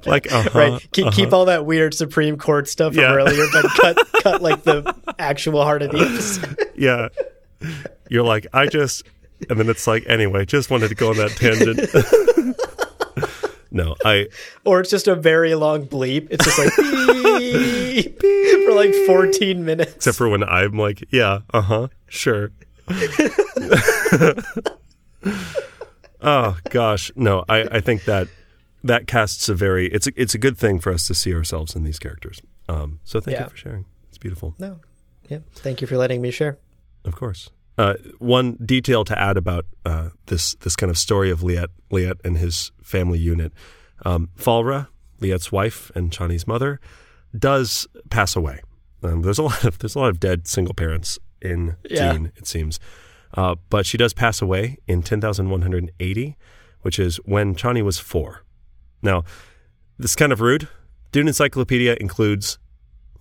[0.07, 0.89] like, uh-huh, right.
[0.93, 3.15] Keep, keep all that weird Supreme Court stuff from Yeah.
[3.15, 6.59] earlier, but cut cut like the actual heart of the episode.
[6.77, 7.09] yeah.
[8.09, 9.05] You're like, I just,
[9.51, 11.81] and then it's like, anyway, just wanted to go on that tangent.
[13.71, 14.29] no, I,
[14.65, 16.29] Or it's just a very long bleep.
[16.31, 19.95] It's just like beep, beep, for like 14 minutes.
[19.97, 22.51] except for when I'm like, yeah, uh huh, sure.
[26.21, 28.29] oh gosh, no, I, I think that
[28.83, 31.75] that casts a very it's a, it's a good thing for us to see ourselves
[31.75, 32.41] in these characters.
[32.69, 33.45] Um, so thank Yeah.
[33.45, 33.85] you for sharing.
[34.09, 34.81] It's beautiful, no.
[35.29, 35.39] Yeah.
[35.55, 36.59] Thank you for letting me share.
[37.05, 37.49] of course.
[37.77, 42.21] Uh, one detail to add about uh, this this kind of story of Liet Liet
[42.25, 43.53] and his family unit,
[44.05, 44.89] um, Falra,
[45.21, 46.79] Liet's wife and Chani's mother,
[47.37, 48.61] does pass away.
[49.03, 52.13] Um, there's a lot of there's a lot of dead single parents in Yeah.
[52.13, 52.79] Dune, it seems.
[53.37, 56.37] Uh, but she does pass away in 10,180,
[56.83, 58.45] which is when Chani was four.
[59.03, 59.25] Now,
[59.99, 60.69] this is kind of rude.
[61.11, 62.59] Dune Encyclopedia includes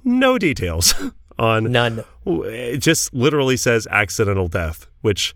[0.04, 0.94] no details
[1.40, 1.72] on.
[1.72, 2.04] None.
[2.26, 5.36] It just literally says accidental death, which,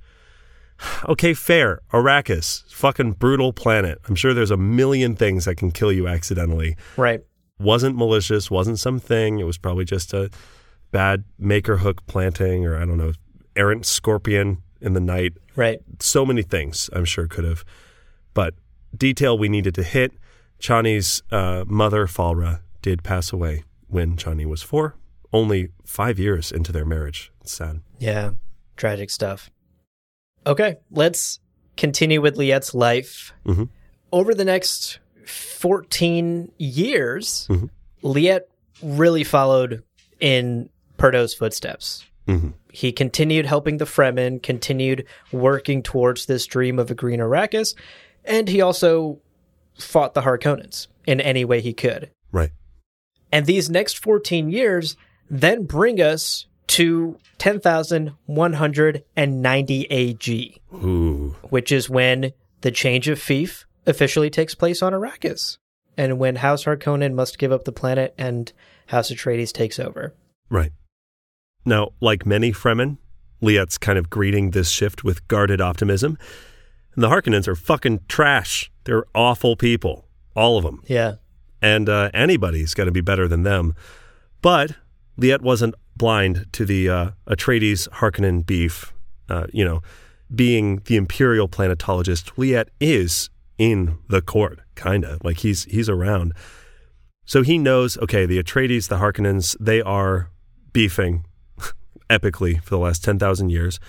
[1.08, 1.82] okay, fair.
[1.91, 4.00] Arrakis, fucking brutal planet.
[4.08, 7.22] I'm sure there's a million things that can kill you accidentally Right.
[7.60, 9.39] wasn't malicious, wasn't something.
[9.39, 10.30] It was probably just a
[10.91, 13.14] bad maker hook planting or I don't know,
[13.56, 15.34] errant scorpion in the night.
[15.56, 15.80] Right.
[16.00, 17.66] So many things I'm sure could have.
[18.34, 18.54] But
[18.95, 20.14] detail we needed to hit
[20.60, 24.95] Chani's uh, mother, Falra, did pass away when Chani was four,
[25.34, 27.32] only five years into their marriage.
[27.41, 27.82] It's sad.
[27.99, 28.32] Yeah.
[28.75, 29.49] Tragic stuff.
[30.45, 30.78] Okay.
[30.91, 31.39] Let's
[31.75, 33.34] continue with Liet's life.
[33.45, 33.69] Mhm.
[34.11, 37.69] Over the next 14 years, Mhm.
[38.03, 38.41] Liet
[38.82, 39.84] really followed
[40.19, 42.05] in Pardot's footsteps.
[42.28, 42.53] Mhm.
[42.71, 47.75] He continued helping the Fremen, continued working towards this dream of a green Arrakis,
[48.23, 49.19] and he also
[49.80, 52.11] fought the Harkonnens in any way he could.
[52.32, 52.51] Right.
[53.32, 54.95] And these next 14 years
[55.30, 61.36] then bring us to 10,190 AG, Ooh.
[61.49, 65.57] which is when the change of fief officially takes place on Arrakis,
[65.97, 68.51] and when House Harkonnen must give up the planet and
[68.88, 70.13] House Atreides takes over.
[70.49, 70.71] Right.
[71.65, 72.97] Now, like many Fremen,
[73.41, 76.17] Liet's kind of greeting this shift with guarded optimism.
[76.95, 78.71] And the Harkonnens are fucking trash.
[78.86, 80.05] They're awful people.
[80.36, 80.82] All of them.
[80.88, 81.15] Yeah.
[81.61, 83.75] And uh, anybody's got to be better than them.
[84.41, 84.71] But
[85.20, 88.93] Liet wasn't blind to the uh, Atreides Harkonnen beef.
[89.30, 89.82] Uh, you know,
[90.34, 96.34] being the imperial planetologist, Liet is in the court, kinda like he's he's around.
[97.26, 100.30] So he knows, okay, the Atreides, the Harkonnens, they are
[100.72, 101.26] beefing
[102.09, 103.80] epically for the last 10,000 years.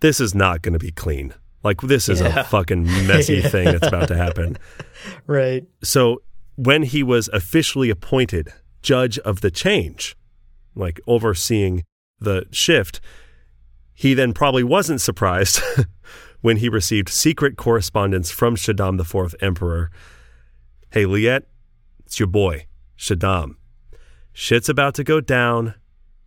[0.00, 1.34] This is not going to be clean.
[1.62, 2.40] Like, this is Yeah.
[2.40, 3.48] a fucking messy Yeah.
[3.50, 4.56] thing that's about to happen.
[5.26, 5.66] Right.
[5.82, 6.22] So,
[6.56, 8.50] when he was officially appointed
[8.80, 10.16] judge of the change,
[10.80, 11.84] like overseeing
[12.18, 13.00] the shift,
[13.94, 15.60] he then probably wasn't surprised
[16.40, 19.90] when he received secret correspondence from Shaddam the Fourth Emperor.
[20.90, 21.42] Hey, Liet,
[22.04, 22.66] it's your boy,
[22.98, 23.56] Shaddam.
[24.32, 25.74] Shit's about to go down.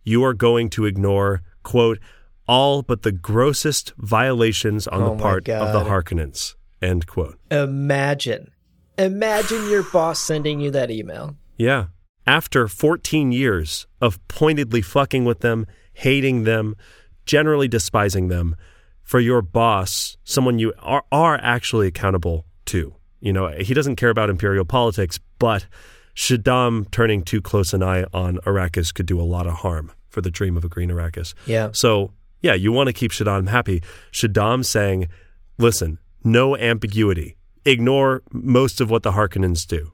[0.04, 1.98] You are going to ignore, quote,
[2.46, 5.86] all but the grossest violations on Oh the part of the God.
[5.86, 7.38] Harkonnens, end quote.
[7.50, 8.50] Imagine.
[8.98, 11.36] Imagine your boss sending you that email.
[11.56, 11.86] Yeah.
[12.26, 16.76] After 14 years of pointedly fucking with them, hating them,
[17.26, 18.56] generally despising them,
[19.02, 22.94] for your boss, someone you are, are actually accountable to.
[23.20, 25.66] You know, he doesn't care about imperial politics, but
[26.14, 30.20] Shaddam turning too close an eye on Arrakis could do a lot of harm for
[30.20, 31.34] the dream of a green Arrakis.
[31.46, 31.70] Yeah.
[31.72, 33.82] So, yeah, you want to keep Shaddam happy.
[34.12, 35.08] Shaddam saying,
[35.58, 37.36] listen, no ambiguity.
[37.64, 39.92] Ignore most of what the Harkonnens do.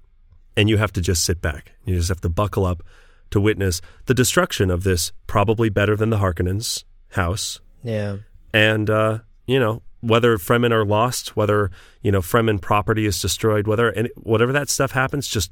[0.61, 1.73] And you have to just sit back.
[1.87, 2.83] You just have to buckle up
[3.31, 7.61] to witness the destruction of this probably better than the Harkonnens house.
[7.83, 8.19] Yeah.
[8.53, 11.71] And, uh, you know, whether Fremen are lost, whether,
[12.03, 15.51] you know, Fremen property is destroyed, whether, any, whatever that stuff happens, just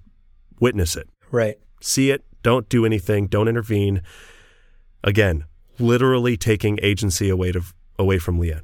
[0.61, 1.59] witness it Right.
[1.81, 4.03] see it, don't do anything, don't intervene.
[5.03, 5.45] Again,
[5.79, 7.63] literally taking agency away to
[7.99, 8.63] away from Leanne.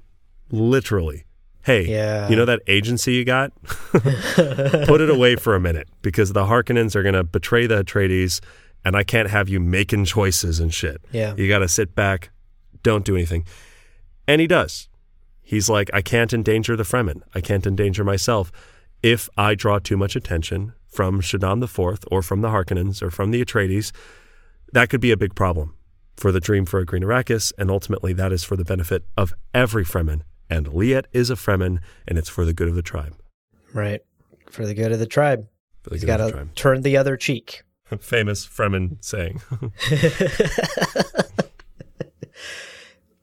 [0.51, 1.24] Literally.
[1.65, 2.29] Hey, Yeah.
[2.29, 3.53] you know that agency you got?
[3.93, 8.41] Put it away for a minute because the Harkonnens are going to betray the Atreides
[8.85, 11.01] and I can't have you making choices and shit.
[11.11, 11.35] Yeah.
[11.37, 12.31] You got to sit back,
[12.83, 13.45] don't do anything.
[14.29, 14.89] And he does.
[15.43, 17.23] He's like, I can't endanger the Fremen.
[17.35, 18.51] I can't endanger myself
[19.03, 23.31] if I draw too much attention from Shaddam IV or from the Harkonnens or from
[23.31, 23.91] the Atreides.
[24.73, 25.75] That could be a big problem
[26.17, 29.35] for the dream for a Green Arrakis, and ultimately that is for the benefit of
[29.53, 30.23] every Fremen.
[30.51, 33.17] And Liet is a Fremen, and it's for the good of the tribe.
[33.73, 34.03] Right.
[34.51, 35.49] For the good of the tribe.
[35.83, 37.63] For the He's got to turn the other cheek.
[38.01, 39.41] Famous Fremen saying.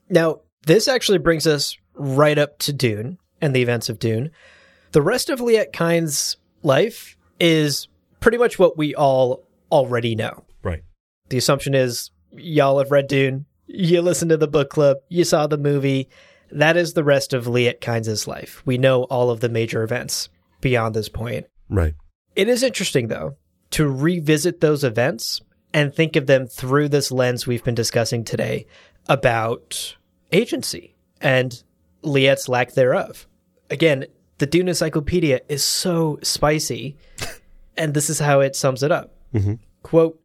[0.10, 4.30] Now, this actually brings us right up to Dune and the events of Dune.
[4.92, 7.88] The rest of Liet Kynes' life is
[8.20, 10.44] pretty much what we all already know.
[10.64, 10.84] right.
[11.30, 15.48] The assumption is y'all have read Dune, you listened to the book club, you saw
[15.48, 16.10] the movie.
[16.52, 18.62] That is the rest of Liet Kynes' life.
[18.66, 20.30] We know all of the major events
[20.60, 21.48] beyond this point.
[21.70, 21.94] Right.
[22.36, 23.38] It is interesting, though,
[23.72, 25.42] to revisit those events
[25.74, 28.66] and think of them through this lens we've been discussing today
[29.08, 29.96] about
[30.32, 31.64] agency and
[32.04, 33.28] Liet's lack thereof.
[33.70, 34.06] Again,
[34.38, 36.98] the Dune Encyclopedia is so spicy,
[37.78, 39.14] and this is how it sums it up.
[39.34, 39.56] Mm-hmm.
[39.84, 40.20] Quote,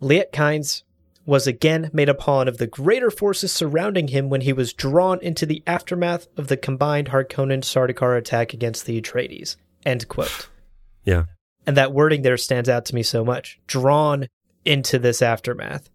[0.00, 0.82] Liet Kynes
[1.24, 5.20] was again made a pawn of the greater forces surrounding him when he was drawn
[5.20, 9.56] into the aftermath of the combined Harkonnen Sardaukar attack against the Atreides.
[9.84, 10.48] End quote.
[11.04, 11.24] Yeah.
[11.66, 13.58] And that wording there stands out to me so much.
[13.66, 14.28] Drawn
[14.64, 15.90] into this aftermath,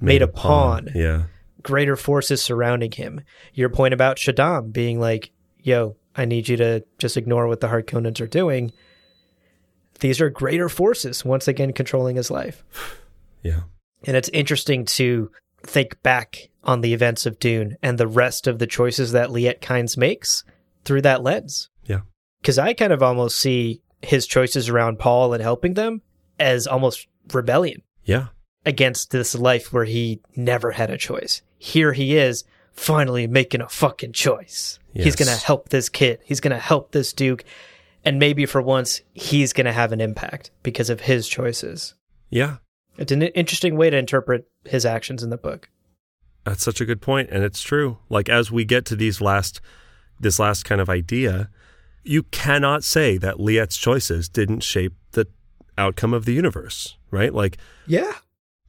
[0.00, 1.24] made, a pawn, Yeah.
[1.62, 3.20] greater forces surrounding him.
[3.52, 7.68] Your point about Shaddam being like, yo, I need you to just ignore what the
[7.68, 8.72] Harkonnens are doing.
[10.00, 12.64] These are greater forces once again controlling his life.
[13.42, 13.60] Yeah.
[14.06, 15.30] And it's interesting to
[15.62, 19.60] think back on the events of Dune and the rest of the choices that Liet
[19.60, 20.44] Kynes makes
[20.84, 21.68] through that lens.
[21.84, 22.00] Yeah.
[22.40, 26.02] Because I kind of almost see his choices around Paul and helping them
[26.38, 28.26] as almost rebellion Yeah.
[28.64, 31.42] against this life where he never had a choice.
[31.58, 34.78] Here he is finally making a fucking choice.
[34.92, 36.20] He's going to help this kid.
[36.24, 37.44] He's going to help this Duke.
[38.04, 41.94] And maybe for once, he's going to have an impact because of his choices.
[42.30, 42.56] Yeah.
[42.98, 45.68] It's an interesting way to interpret his actions in the book.
[46.44, 47.98] That's such a good point, and it's true.
[48.08, 49.60] Like as we get to these last,
[50.20, 51.50] this last kind of idea,
[52.04, 55.26] you cannot say that Liet's choices didn't shape the
[55.76, 57.34] outcome of the universe, right?
[57.34, 58.12] Like Yeah.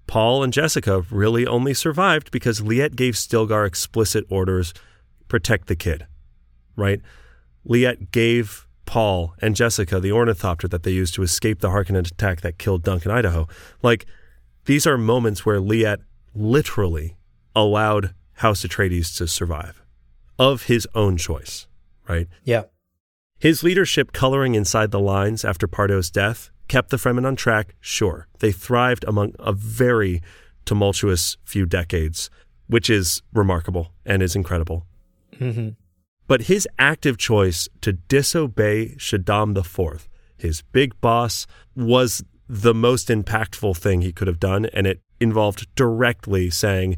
[0.07, 4.73] Paul and Jessica really only survived because Liet gave Stilgar explicit orders,
[5.27, 6.07] protect the kid,
[6.75, 7.01] right?
[7.67, 12.39] Liet gave Paul and Jessica the ornithopter that they used to escape the Harkonnen attack
[12.41, 13.47] that killed Duncan, Idaho.
[13.83, 14.05] Like
[14.67, 15.99] these are moments where Liet
[16.35, 17.17] literally
[17.55, 19.81] allowed House Atreides to survive
[20.37, 21.67] of his own choice,
[22.07, 22.27] right?
[22.43, 22.63] Yeah.
[23.39, 28.27] His leadership coloring inside the lines after Pardot's death kept the Fremen on track, sure.
[28.39, 30.21] They thrived among a very
[30.65, 32.29] tumultuous few decades,
[32.67, 34.85] which is remarkable and is incredible.
[35.37, 35.69] hmm
[36.27, 43.77] But his active choice to disobey Shaddam IV, his big boss, was the most impactful
[43.77, 44.65] thing he could have done.
[44.67, 46.97] And it involved directly saying,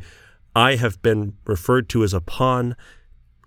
[0.55, 2.75] I have been referred to as a pawn,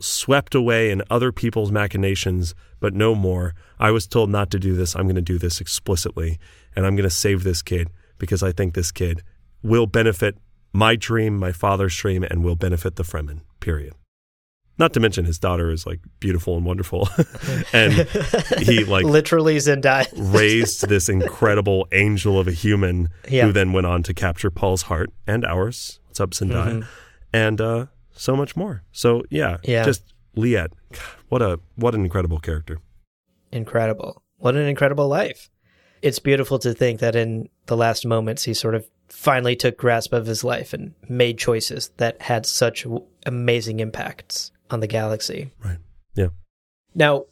[0.00, 3.54] swept away in other people's machinations, but no more.
[3.78, 4.96] I was told not to do this.
[4.96, 6.38] I'm going to do this explicitly.
[6.74, 7.88] And I'm going to save this kid
[8.18, 9.22] because I think this kid
[9.62, 10.38] will benefit
[10.72, 13.94] my dream, my father's dream, and will benefit the Fremen, period.
[14.82, 17.08] Not to mention his daughter is like beautiful and wonderful.
[17.72, 17.92] and
[18.58, 20.06] he like Literally Zendaya.
[20.36, 23.46] raised this incredible angel of a human Yeah.
[23.46, 26.00] who then went on to capture Paul's heart and ours.
[26.08, 26.84] What's up, Zendaya?
[27.32, 28.82] And uh, so much more.
[28.90, 29.84] So yeah, Yeah.
[29.84, 30.02] just
[30.34, 30.72] Liet.
[31.28, 32.80] What a what an incredible character.
[33.52, 34.20] incredible.
[34.38, 35.48] What an incredible life.
[36.02, 40.12] It's beautiful to think that in the last moments, he sort of finally took grasp
[40.12, 42.84] of his life and made choices that had such
[43.24, 45.50] amazing impacts on the galaxy.
[45.64, 45.78] Right.
[46.14, 46.28] Yeah.
[46.94, 47.24] Now,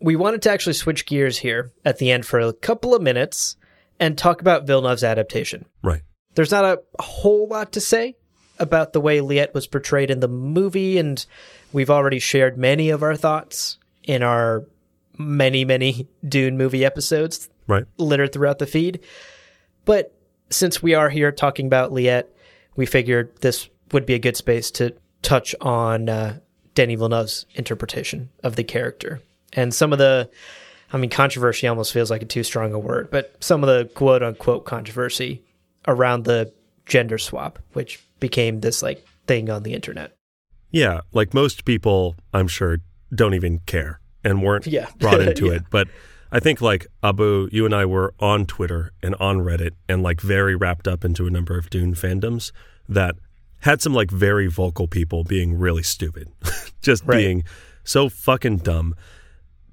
[0.00, 3.56] we wanted to actually switch gears here at the end for a couple of minutes
[4.00, 5.64] and talk about Villeneuve's adaptation.
[5.82, 6.02] Right.
[6.34, 8.16] There's not a whole lot to say
[8.58, 11.24] about the way Liet was portrayed in the movie, and
[11.72, 14.64] we've already shared many of our thoughts in our
[15.18, 17.84] many, many Dune movie episodes Right.
[17.96, 19.00] littered throughout the feed.
[19.84, 20.14] But
[20.50, 22.24] since we are here talking about Liet,
[22.76, 26.38] we figured this would be a good space to touch on uh,
[26.74, 29.20] Denis Villeneuve's interpretation of the character
[29.52, 30.30] and some of the,
[30.92, 33.90] I mean, controversy almost feels like a too strong a word, but some of the
[33.94, 35.42] quote unquote controversy
[35.86, 36.52] around the
[36.86, 40.14] gender swap, which became this like thing on the internet.
[40.70, 41.00] Yeah.
[41.12, 42.78] Like most people, I'm sure,
[43.14, 44.86] don't even care and weren't Yeah.
[44.98, 45.52] brought into Yeah.
[45.54, 45.62] it.
[45.70, 45.88] But
[46.30, 50.20] I think like Abu, you and I were on Twitter and on Reddit and like
[50.22, 52.52] very wrapped up into a number of Dune fandoms
[52.88, 53.16] that
[53.60, 56.28] had some like very vocal people being really stupid,
[56.82, 57.16] just Right.
[57.18, 57.44] being
[57.84, 58.94] so fucking dumb.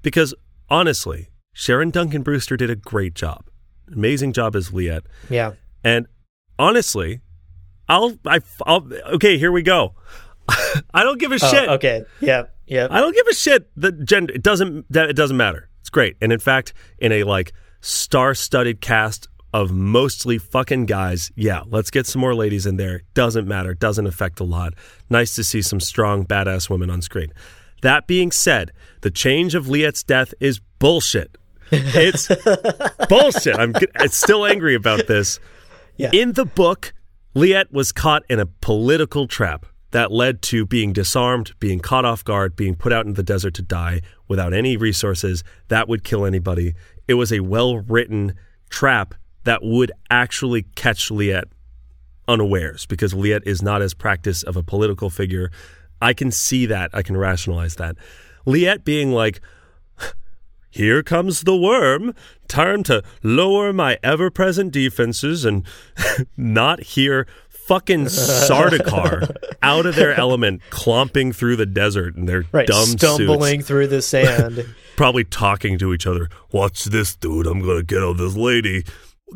[0.02, 0.34] Because
[0.68, 3.44] honestly, Sharon Duncan Brewster did a great job,
[3.92, 5.02] amazing job as Liet.
[5.28, 5.52] Yeah.
[5.84, 6.06] And
[6.58, 7.20] honestly,
[7.88, 9.94] I'll, I, I'll, okay, here we go.
[10.94, 11.68] I don't give a Oh, shit.
[11.68, 12.04] okay.
[12.20, 12.44] Yeah.
[12.66, 12.86] Yeah.
[12.90, 15.68] I don't give a shit that gender it doesn't that it doesn't matter.
[15.80, 16.16] It's great.
[16.20, 22.06] And in fact, in a like star-studded cast of mostly fucking guys, yeah, let's get
[22.06, 23.02] some more ladies in there.
[23.14, 23.74] Doesn't matter.
[23.74, 24.74] Doesn't affect a lot.
[25.08, 27.32] Nice to see some strong badass women on screen.
[27.82, 31.36] That being said, the change of Liet's death is bullshit.
[31.72, 32.26] It's
[33.08, 33.56] bullshit.
[33.56, 35.38] I'm I'm still angry about this.
[35.96, 36.10] Yeah.
[36.12, 36.92] In the book,
[37.34, 42.24] Liet was caught in a political trap that led to being disarmed, being caught off
[42.24, 46.24] guard, being put out in the desert to die without any resources that would kill
[46.24, 46.74] anybody.
[47.06, 48.34] It was a well written
[48.68, 49.14] trap
[49.44, 51.44] that would actually catch Liet
[52.28, 55.50] unawares because Liet is not as practiced of a political figure.
[56.00, 56.90] I can see that.
[56.92, 57.96] I can rationalize that.
[58.46, 59.40] Liet being like,
[60.70, 62.14] here comes the worm.
[62.48, 65.64] Time to lower my ever present defenses and
[66.36, 69.30] not hear fucking Sardaukar
[69.62, 72.66] out of their element, clomping through the desert in their Right.
[72.66, 74.66] dumb Stumbling suits, through the sand.
[74.96, 76.28] probably talking to each other.
[76.52, 77.46] Watch this, dude.
[77.46, 78.84] I'm gonna get on this lady.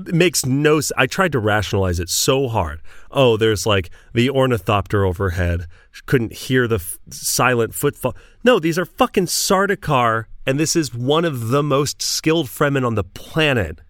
[0.06, 0.80] It makes no.
[0.96, 2.80] I tried to rationalize it so hard.
[3.10, 5.66] Oh, there's like the ornithopter overhead.
[6.06, 8.16] Couldn't hear the f- silent footfall.
[8.42, 12.94] No, these are fucking Sardaukar, and this is one of the most skilled Fremen on
[12.96, 13.80] the planet.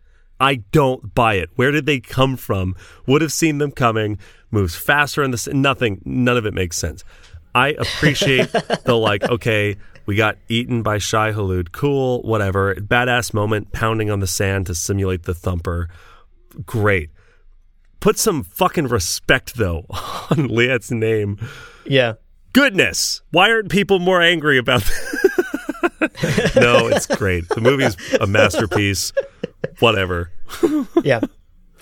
[0.40, 1.50] I don't buy it.
[1.56, 2.74] Where did they come from?
[3.06, 4.18] Would have seen them coming.
[4.50, 5.46] Moves faster in this.
[5.48, 6.02] Nothing.
[6.04, 7.04] None of it makes sense.
[7.54, 8.50] I appreciate
[8.84, 9.22] the like.
[9.24, 9.76] Okay,
[10.06, 11.72] we got eaten by Shai Hulud.
[11.72, 12.74] Cool, whatever.
[12.74, 15.88] Badass moment, pounding on the sand to simulate the thumper.
[16.66, 17.10] Great.
[18.00, 19.86] Put some fucking respect though
[20.30, 21.38] on Liet's name.
[21.86, 22.14] yeah.
[22.52, 24.82] Goodness, why aren't people more angry about?
[24.82, 25.24] This?
[26.54, 27.48] no, it's great.
[27.48, 29.12] The movie's a masterpiece.
[29.80, 30.30] Whatever.
[31.02, 31.20] yeah.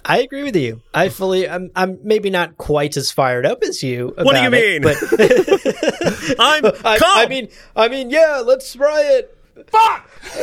[0.05, 0.83] I agree with you.
[0.93, 1.49] I fully.
[1.49, 1.71] I'm.
[1.77, 4.13] I'm maybe not quite as fired up as you.
[4.17, 4.83] What do you it, mean?
[4.83, 4.97] but
[6.41, 6.99] I'm I.
[7.03, 8.43] I mean, I mean, yeah.
[8.45, 9.37] Let's riot.
[9.69, 10.11] fuck.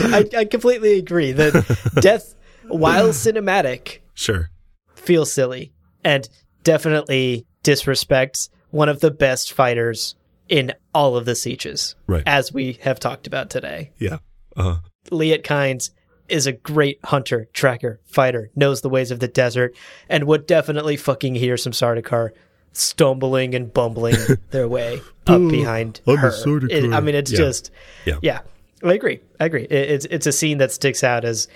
[0.00, 2.34] I, I completely agree that death,
[2.68, 4.50] while cinematic, Sure.
[4.94, 5.72] feels silly
[6.04, 6.28] and
[6.62, 10.14] definitely disrespects one of the best fighters
[10.48, 12.22] in all of the sietches, Right.
[12.26, 13.92] as we have talked about today.
[13.98, 14.18] Yeah.
[14.56, 14.76] Uh-huh.
[15.10, 15.90] Liet Kynes
[16.28, 19.74] is a great hunter, tracker, fighter, knows the ways of the desert,
[20.08, 22.30] and would definitely fucking hear some Sardaukar
[22.72, 24.16] stumbling and bumbling
[24.50, 26.30] their way up behind oh, I'm her.
[26.30, 26.70] Sardaukar.
[26.70, 27.38] It- I mean, it's Yeah.
[27.38, 27.70] just,
[28.04, 28.18] Yeah.
[28.22, 28.40] yeah,
[28.84, 29.20] I agree.
[29.40, 29.64] I agree.
[29.64, 31.48] It, it's it's a scene that sticks out as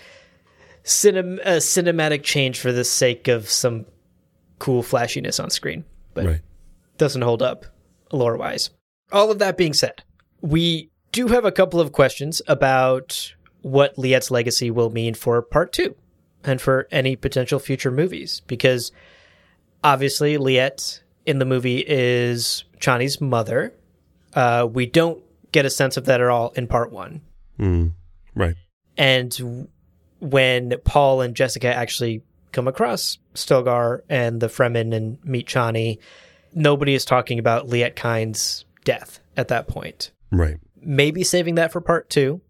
[0.84, 3.86] cinem- a cinematic change for the sake of some
[4.58, 6.40] cool flashiness on screen, but Right.
[6.98, 7.66] doesn't hold up
[8.12, 8.70] lore wise.
[9.12, 10.02] All of that being said,
[10.40, 15.72] we do have a couple of questions about what Liet's legacy will mean for part
[15.72, 15.94] two
[16.44, 18.42] and for any potential future movies.
[18.46, 18.92] Because
[19.82, 23.72] obviously, Liet in the movie is Chani's mother.
[24.34, 27.20] Uh, we don't get a sense of that at all in part one.
[27.58, 27.92] Mm,
[28.34, 28.56] right.
[28.96, 29.68] And
[30.20, 35.98] when Paul and Jessica actually come across Stilgar and the Fremen and meet Chani,
[36.54, 40.10] nobody is talking about Liet Kynes' death at that point.
[40.30, 40.58] Right.
[40.80, 42.40] Maybe saving that for part two.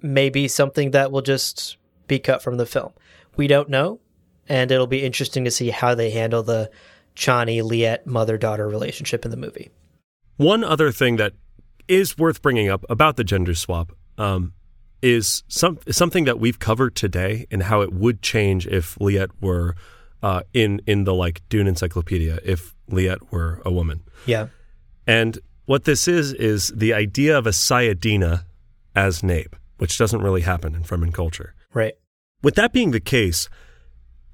[0.00, 1.76] Maybe something that will just
[2.06, 2.92] be cut from the film.
[3.36, 4.00] We don't know.
[4.48, 6.70] And it'll be interesting to see how they handle the
[7.14, 9.70] Chani Liet mother daughter relationship in the movie.
[10.36, 11.34] One other thing that
[11.88, 14.52] is worth bringing up about the gender swap um,
[15.02, 19.74] is some something that we've covered today and how it would change if Liet were
[20.22, 24.02] uh, in in the like Dune encyclopedia if Liet were a woman.
[24.26, 24.48] Yeah.
[25.06, 28.44] And what this is is the idea of a Sayyadina
[28.94, 31.54] as Naib, which doesn't really happen in Fremen culture.
[31.72, 31.94] Right.
[32.42, 33.48] With that being the case,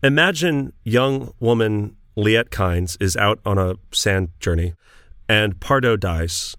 [0.03, 4.75] imagine young woman Liet Kynes is out on a sand journey
[5.29, 6.57] and Pardot dies.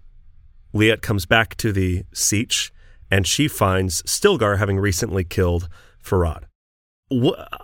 [0.74, 2.70] Liet comes back to the Sietch
[3.10, 5.68] and she finds Stilgar having recently killed
[6.02, 6.44] Farad.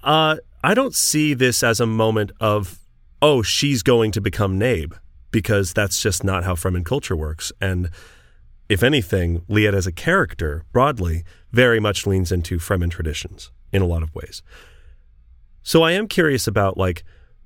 [0.05, 2.79] Uh, I don't see this as a moment of,
[3.21, 4.95] oh, she's going to become Naib,
[5.33, 7.51] because that's just not how Fremen culture works.
[7.61, 7.91] And
[8.73, 13.87] if anything, Liet as a character, broadly, very much leans into Fremen traditions in a
[13.87, 14.43] lot of ways.
[15.63, 17.05] So I am curious about, like,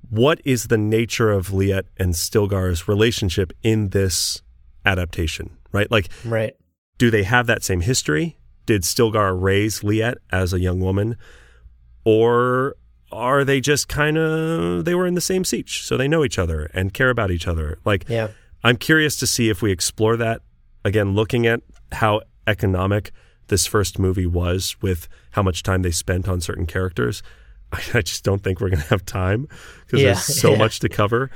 [0.09, 4.41] what is the nature of Liet and Stilgar's relationship in this
[4.85, 5.91] adaptation, right?
[5.91, 6.55] Like, right
[6.97, 8.37] do they have that same history?
[8.65, 11.15] Did Stilgar raise Liet as a young woman?
[12.03, 12.75] Or
[13.11, 16.39] are they just kind of, they were in the same sietch, so they know each
[16.39, 17.79] other and care about each other?
[17.85, 18.29] Like, yeah.
[18.63, 20.41] I'm curious to see if we explore that.
[20.87, 21.61] Again, looking at
[21.91, 23.11] how economic
[23.47, 27.21] this first movie was with how much time they spent on certain characters.
[27.93, 29.49] I, just don't think we're going to have time
[29.85, 30.57] because yeah, there's so yeah.
[30.57, 31.29] much to cover.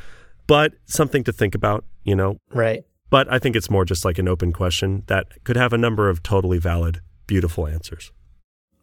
[0.47, 2.37] But something to think about, you know.
[2.53, 2.85] Right.
[3.09, 6.09] But I think it's more just like an open question that could have a number
[6.09, 8.13] of totally valid, beautiful answers.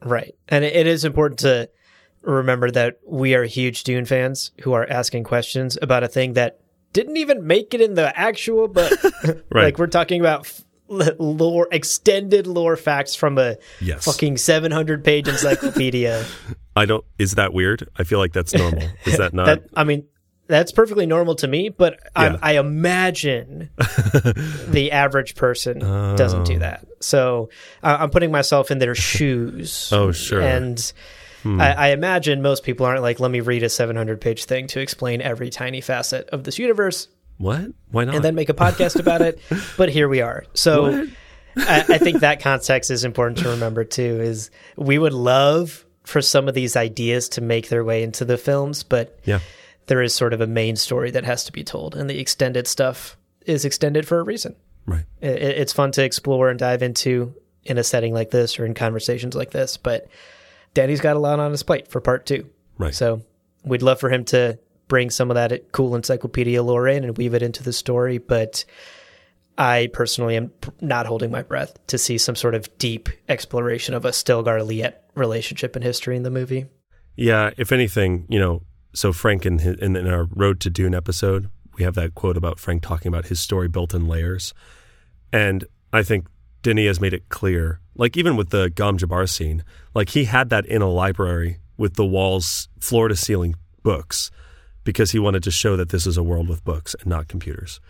[0.04, 0.34] Right.
[0.48, 1.70] And it is important to
[2.20, 6.60] remember that we are huge Dune fans who are asking questions about a thing that
[6.92, 8.92] didn't even make it in the actual but
[9.50, 9.64] right.
[9.64, 10.50] like we're talking about
[10.88, 14.04] lore extended lore facts from a yes.
[14.04, 16.24] fucking 700 page encyclopedia.
[16.76, 17.88] I don't is that weird?
[17.96, 18.88] I feel like that's normal.
[19.04, 19.46] Is that not?
[19.46, 20.06] that, I mean,
[20.46, 22.38] that's perfectly normal to me, but yeah.
[22.40, 23.68] I, I, imagine
[24.68, 26.16] the average person oh.
[26.16, 26.86] doesn't do that.
[27.00, 27.50] So
[27.82, 29.90] uh, I'm putting myself in their shoes.
[29.92, 30.40] oh, sure.
[30.40, 30.92] And
[31.54, 31.60] hmm.
[31.60, 34.80] I, I, imagine most people aren't like, let me read a 700 page thing to
[34.80, 37.08] explain every tiny facet of this universe.
[37.38, 37.72] What?
[37.90, 38.16] Why not?
[38.16, 39.40] And then make a podcast about it.
[39.76, 40.44] But here we are.
[40.54, 41.06] So
[41.56, 44.20] I, I think that context is important to remember too.
[44.20, 48.38] Is we would love for some of these ideas to make their way into the
[48.38, 49.40] films, but yeah
[49.88, 52.66] there is sort of a main story that has to be told, and the extended
[52.66, 54.54] stuff is extended for a reason.
[54.86, 55.04] Right.
[55.20, 57.34] It, it's fun to explore and dive into
[57.64, 60.06] in a setting like this or in conversations like this, but
[60.74, 62.48] Danny's got a lot on his plate for part two.
[62.78, 62.94] Right.
[62.94, 63.22] So
[63.64, 64.58] we'd love for him to
[64.88, 68.64] bring some of that cool encyclopedia lore in and weave it into the story, but
[69.58, 74.04] I personally am not holding my breath to see some sort of deep exploration of
[74.04, 76.66] a Stilgar Liet relationship and history in the movie.
[77.16, 78.62] Yeah, if anything, you know,
[78.94, 82.36] so Frank in, his, in, in our Road to Dune episode, we have that quote
[82.36, 84.54] about Frank talking about his story built in layers,
[85.32, 86.26] and I think
[86.68, 87.80] Denis has made it clear.
[87.94, 89.64] Like even with the Gom Jabbar scene,
[89.94, 94.30] like he had that in a library with the walls floor to ceiling books
[94.84, 97.80] because he wanted to show that this is a world with books and not computers.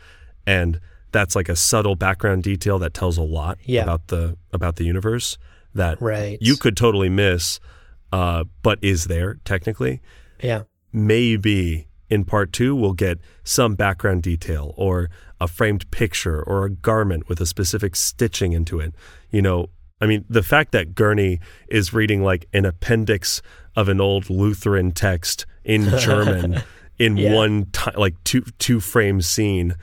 [0.47, 0.81] And
[1.13, 3.83] that's like a subtle background detail that tells a lot yeah.
[3.83, 5.39] about the about the universe
[5.75, 6.39] that right.
[6.41, 7.61] you could totally miss,
[8.13, 10.01] uh, but is there technically.
[10.43, 10.63] Yeah
[10.93, 15.11] maybe in part two we'll get some background detail or
[15.41, 18.95] a framed picture or a garment with a specific stitching into it.
[19.31, 19.71] You know,
[20.01, 23.43] I mean, the fact that Gurney is reading like an appendix
[23.77, 26.63] of an old Lutheran text in German
[26.99, 27.35] in yeah.
[27.35, 29.75] one t- like two two frame scene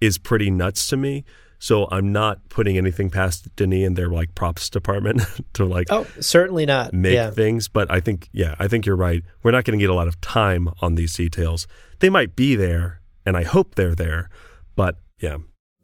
[0.00, 1.24] is pretty nuts to me.
[1.58, 5.22] So I'm not putting anything past Denis and their like props department
[5.54, 7.30] to like oh certainly not make yeah.
[7.30, 7.68] things.
[7.68, 9.22] But I think yeah, I think you're right.
[9.42, 11.66] We're not going to get a lot of time on these details.
[12.00, 14.28] They might be there, and I hope they're there.
[14.76, 15.36] But yeah,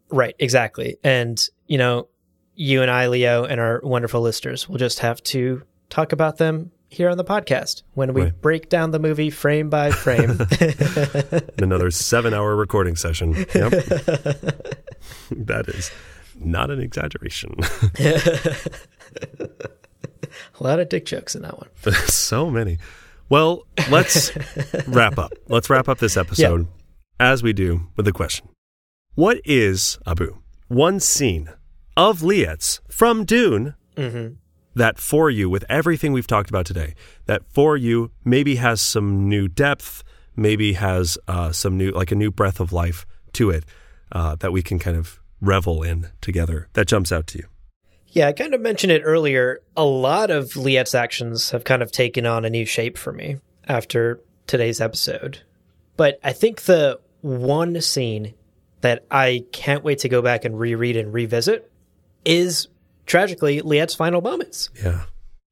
[0.09, 0.97] right, exactly.
[1.03, 2.07] And you know,
[2.55, 6.71] you and I, Leo, and our wonderful listeners will just have to talk about them
[6.89, 8.41] here on the podcast when we Right.
[8.41, 10.37] break down the movie frame by frame.
[11.57, 13.33] Another seven hour recording session.
[13.33, 13.71] Yep.
[15.31, 15.89] that is
[16.39, 17.55] not an exaggeration.
[20.59, 21.69] A lot of dick jokes in that one.
[22.07, 22.77] so many.
[23.29, 24.31] Well, let's
[24.87, 25.31] wrap up.
[25.47, 26.67] Let's wrap up this episode
[27.19, 28.47] as we do with a question
[29.15, 30.37] What is, Abu,
[30.69, 31.49] one scene
[31.97, 33.75] of Liet's from Dune
[34.73, 36.95] that for you, with everything we've talked about today,
[37.25, 40.01] that for you maybe has some new depth,
[40.37, 43.65] maybe has uh, some new, like a new breath of life to it
[44.13, 47.47] uh, that we can kind of revel in together that jumps out to you?
[48.07, 49.59] Yeah, I kind of mentioned it earlier.
[49.75, 53.39] A lot of Liet's actions have kind of taken on a new shape for me
[53.67, 55.41] after today's episode.
[55.97, 58.35] But I think the one scene
[58.81, 61.71] that I can't wait to go back and reread and revisit
[62.25, 62.67] is
[63.05, 64.69] tragically Liet's final moments.
[64.83, 65.03] Yeah.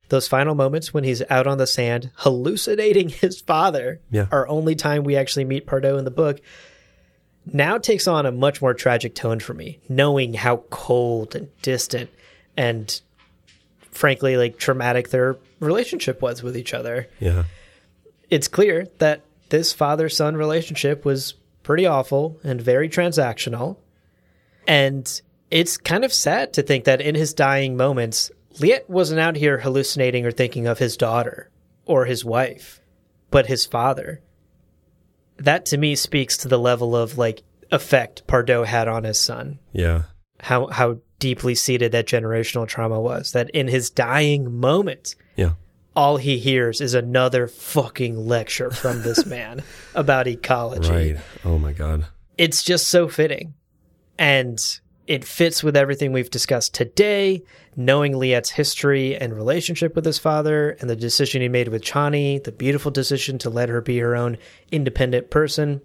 [0.09, 4.27] Those final moments when he's out on the sand hallucinating his father, Yeah.
[4.31, 6.39] our only time we actually meet Pardot in the book,
[7.51, 12.09] now takes on a much more tragic tone for me, knowing how cold and distant
[12.57, 13.01] and
[13.91, 17.07] frankly like traumatic their relationship was with each other.
[17.19, 17.43] Yeah.
[18.29, 21.33] It's clear that this father son relationship was
[21.63, 23.77] pretty awful and very transactional.
[24.67, 29.35] And it's kind of sad to think that in his dying moments, Liet wasn't out
[29.35, 31.49] here hallucinating or thinking of his daughter
[31.85, 32.81] or his wife,
[33.31, 34.21] but his father.
[35.37, 39.59] That to me speaks to the level of like effect Pardot had on his son
[39.71, 40.03] Yeah.
[40.39, 45.51] how how deeply seated that generational trauma was that in his dying moments Yeah.
[45.99, 49.61] All he hears is another fucking lecture from this man
[49.93, 51.17] about ecology Right.
[51.43, 52.05] Oh my God.
[52.37, 53.53] it's just so fitting
[54.17, 54.57] and
[55.07, 57.41] it fits with everything we've discussed today
[57.75, 62.41] knowing liet's history and relationship with his father and the decision he made with chani
[62.43, 64.37] the beautiful decision to let her be her own
[64.71, 65.81] independent person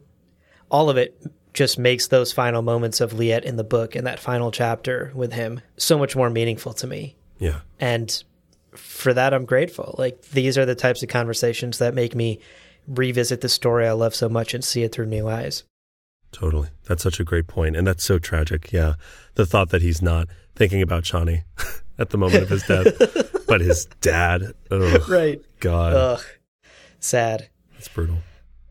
[0.70, 1.20] all of it
[1.52, 5.32] just makes those final moments of liet in the book and that final chapter with
[5.32, 7.60] him so much more meaningful to me Yeah.
[7.80, 8.22] and
[8.76, 12.38] for that i'm grateful like these are the types of conversations that make me
[12.88, 15.64] revisit the story i love so much and see it through new eyes
[16.32, 16.66] Totally.
[16.88, 17.76] That's such a great point.
[17.76, 18.72] And that's so tragic.
[18.72, 18.94] Yeah.
[19.36, 21.44] The thought that he's not thinking about Chani
[21.98, 24.52] at the moment of his death, but his dad.
[24.68, 25.92] Oh, right God.
[25.94, 26.24] ugh
[26.98, 27.48] sad
[27.78, 28.16] It's brutal.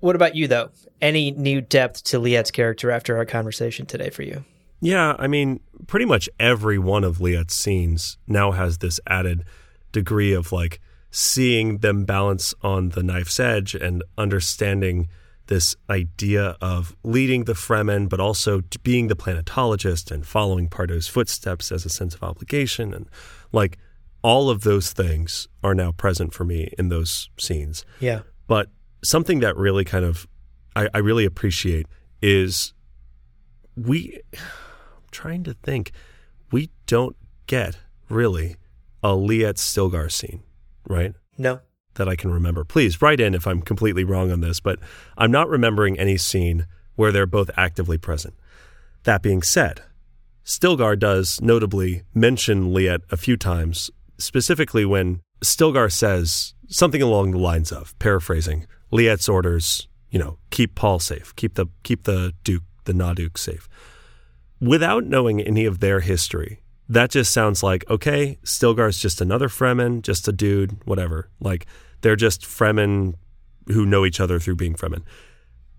[0.02, 4.24] what about you though any new depth to liet's character after our conversation today for
[4.24, 4.44] you
[4.82, 5.16] Yeah.
[5.18, 9.46] I mean, pretty much every one of Liet's scenes now has this added
[9.94, 15.08] degree of like seeing them balance on the knife's edge and understanding
[15.48, 21.72] this idea of leading the Fremen, but also being the planetologist and following Pardot's footsteps
[21.72, 22.94] as a sense of obligation.
[22.94, 23.08] And
[23.52, 23.78] like
[24.22, 27.86] all of those things are now present for me in those scenes.
[28.00, 28.70] yeah But
[29.04, 30.28] something that really kind of
[30.76, 31.88] I, I really appreciate
[32.22, 32.74] is
[33.76, 35.92] we I'm trying to think
[36.52, 37.16] we don't
[37.48, 37.78] get
[38.10, 38.56] really
[39.04, 40.42] a Liet Stilgar scene,
[40.88, 41.14] right?
[41.38, 41.60] no
[41.96, 42.64] That I can remember.
[42.64, 44.80] Please write in if I'm completely wrong on this, but
[45.18, 48.34] I'm not remembering any scene where they're both actively present.
[49.04, 49.82] That being said,
[50.46, 57.38] Stilgar does notably mention Liet a few times, specifically when Stilgar says something along the
[57.38, 62.64] lines of, paraphrasing, Liet's orders, you know, keep Paul safe, keep the keep the Duke,
[62.86, 63.68] the Naduke safe.
[64.62, 70.02] Without knowing any of their history, that just sounds like, okay, Stilgar's just another Fremen,
[70.02, 71.30] just a dude, whatever.
[71.40, 71.66] Like
[72.02, 73.16] they're just Fremen
[73.68, 75.04] who know each other through being Fremen.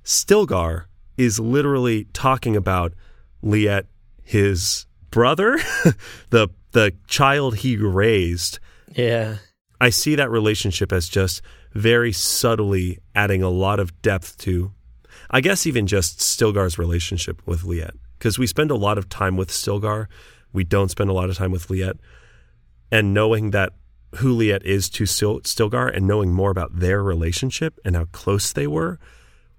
[0.04, 0.84] Stilgar
[1.16, 2.94] is literally talking about
[3.42, 3.86] Liet,
[4.22, 5.58] his brother,
[6.30, 8.58] the the child he raised.
[8.92, 9.36] yeah
[9.80, 14.72] I see that relationship as just very subtly adding a lot of depth to,
[15.30, 17.94] I guess, even just Stilgar's relationship with Liet.
[18.18, 20.06] Because we spend a lot of time with Stilgar,
[20.54, 21.98] we don't spend a lot of time with Liet.
[22.90, 23.74] And knowing that
[24.16, 28.52] who Liet is to Stil- Stilgar and knowing more about their relationship and how close
[28.52, 28.98] they were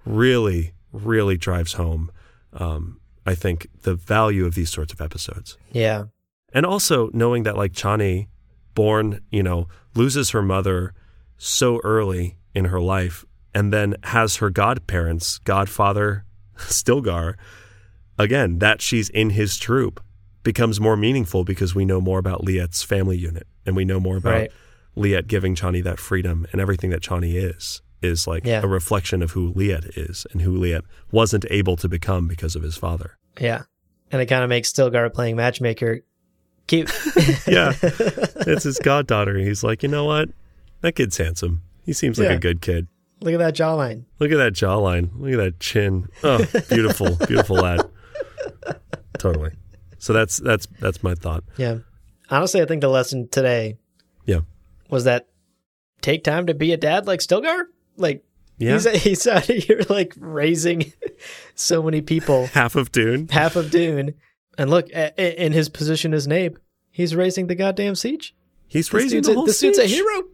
[0.06, 2.10] really, really drives home,
[2.54, 5.58] um, I think, the value of these sorts of episodes.
[5.72, 6.06] yeah
[6.54, 8.28] And also knowing that like Chani,
[8.74, 10.94] born, you know, loses her mother
[11.38, 16.24] so early in her life and then has her godparents, godfather
[16.58, 17.36] Stilgar,
[18.18, 20.02] again, that she's in his troop
[20.46, 24.16] becomes more meaningful because we know more about Liet's family unit and we know more
[24.16, 24.52] about Right.
[24.96, 28.62] Liet giving Chani that freedom and everything that Chani is is like Yeah.
[28.64, 32.64] a reflection of who Liet is and who Liet wasn't able to become because of
[32.64, 33.18] his father.
[33.42, 33.64] yeah
[34.12, 36.00] and it kind of makes stilgar playing matchmaker
[36.68, 36.90] cute
[37.48, 37.74] Yeah.
[37.82, 39.38] it's his goddaughter.
[39.38, 40.30] He's like, you know what?
[40.82, 41.64] That kid's handsome.
[41.84, 42.36] He seems like Yeah.
[42.36, 42.88] a good kid.
[43.22, 44.04] Look at that jawline.
[44.20, 45.10] Look at that jawline.
[45.18, 46.08] Look at that chin.
[46.24, 47.82] Oh, beautiful, beautiful lad.
[49.18, 49.52] Totally.
[50.06, 51.44] So that's that's that's my thought.
[51.58, 51.80] Yeah.
[52.30, 53.80] Honestly, I think the lesson today
[54.28, 54.42] Yeah.
[54.88, 55.30] was that
[56.02, 57.64] take time to be a dad like Stilgar.
[57.98, 58.24] Like
[58.60, 58.74] Yeah.
[58.74, 60.94] he's he's out here like raising
[61.56, 63.28] so many people, Half of Dune.
[63.30, 64.14] half of Dune,
[64.60, 66.58] and look in his position as Naib,
[66.92, 68.34] he's raising the goddamn sietch.
[68.68, 70.26] He's This raising the a, whole this dude's a hero.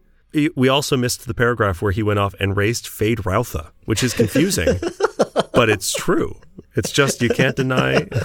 [0.58, 4.68] We also missed the paragraph where he went off and raised Feyd-Rautha, which is confusing,
[5.54, 6.40] but it's true.
[6.76, 8.08] It's just you can't deny.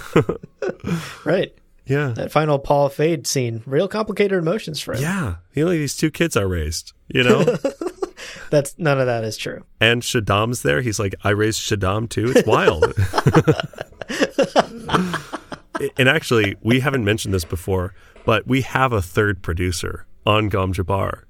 [1.24, 1.56] Right.
[1.86, 2.08] Yeah.
[2.16, 5.02] That final Paul Feyd scene, real complicated emotions for him.
[5.02, 5.34] Yeah.
[5.54, 7.44] You know, these two kids are raised, you know?
[8.50, 9.64] That's none of that is true.
[9.80, 10.80] and Shaddam's there.
[10.80, 12.32] He's like, I raised Shaddam too.
[12.34, 12.92] It's wild.
[15.98, 17.94] and actually, we haven't mentioned this before,
[18.24, 21.22] but we have a third producer on Gom Jabbar.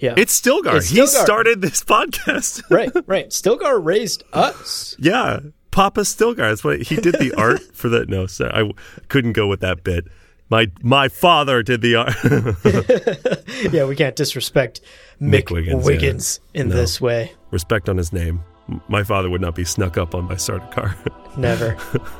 [0.00, 0.14] Yeah.
[0.16, 0.76] It's Stilgar.
[0.76, 2.62] It's He started this podcast.
[2.70, 3.28] right, right.
[3.30, 4.96] Stilgar raised us.
[4.98, 5.40] yeah.
[5.70, 6.48] Papa Stilgar.
[6.48, 8.06] That's what he did the art for the.
[8.06, 8.74] No, sorry, I w-
[9.08, 10.06] couldn't go with that bit.
[10.50, 13.72] My my father did the art.
[13.72, 14.80] Yeah, we can't disrespect
[15.20, 16.62] Mick, Mick Wiggins, Wiggins, yeah.
[16.62, 16.76] in No.
[16.76, 17.32] this way.
[17.50, 18.40] Respect on his name.
[18.88, 20.94] My father would not be snuck up on by Sardaukar.
[21.38, 21.76] Never.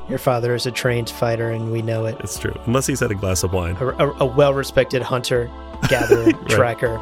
[0.08, 2.16] Your father is a trained fighter, and we know it.
[2.20, 2.54] it's true.
[2.66, 3.76] Unless he's had a glass of wine.
[3.76, 5.50] A, a, a well-respected hunter,
[5.88, 6.96] gatherer, tracker,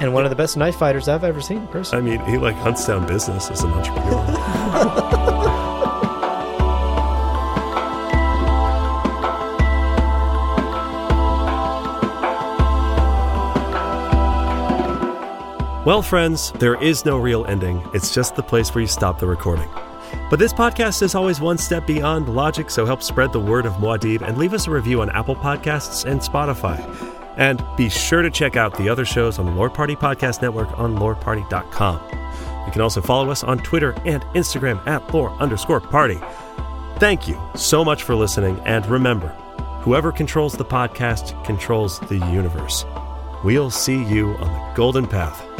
[0.00, 1.66] and one of the best knife fighters I've ever seen.
[1.68, 2.14] Personally.
[2.14, 4.26] I mean, he like hunts down business as an entrepreneur.
[15.84, 17.86] well, friends, there is no real ending.
[17.94, 19.68] It's just the place where you stop the recording.
[20.30, 23.74] But this podcast is always one step beyond logic, so help spread the word of
[23.74, 27.21] Muad'Dib and leave us a review on Apple Podcasts and Spotify.
[27.36, 30.78] And be sure to check out the other shows on the Lore Party Podcast Network
[30.78, 32.00] on loreparty.com.
[32.66, 36.20] You can also follow us on Twitter and Instagram at lore underscore party.
[36.98, 39.28] Thank you so much for listening, and remember,
[39.82, 42.84] whoever controls the podcast controls the universe.
[43.42, 45.51] We'll see you on the golden path.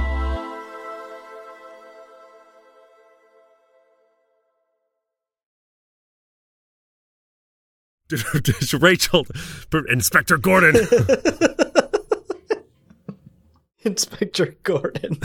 [8.80, 9.26] Rachel,
[9.88, 10.76] Inspector Gordon.
[13.84, 15.18] Inspector Gordon.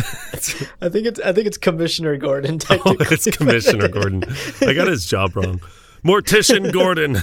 [0.81, 2.59] I think it's I think it's Commissioner Gordon.
[2.69, 4.23] Oh, it's Commissioner Gordon.
[4.61, 5.61] I got his job wrong.
[6.03, 7.17] Mortician Gordon.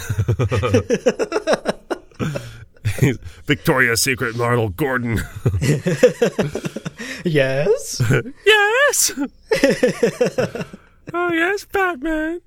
[3.47, 5.19] Victoria's Secret model Gordon.
[7.25, 8.01] yes.
[8.47, 9.13] yes.
[11.13, 12.41] oh yes, Batman.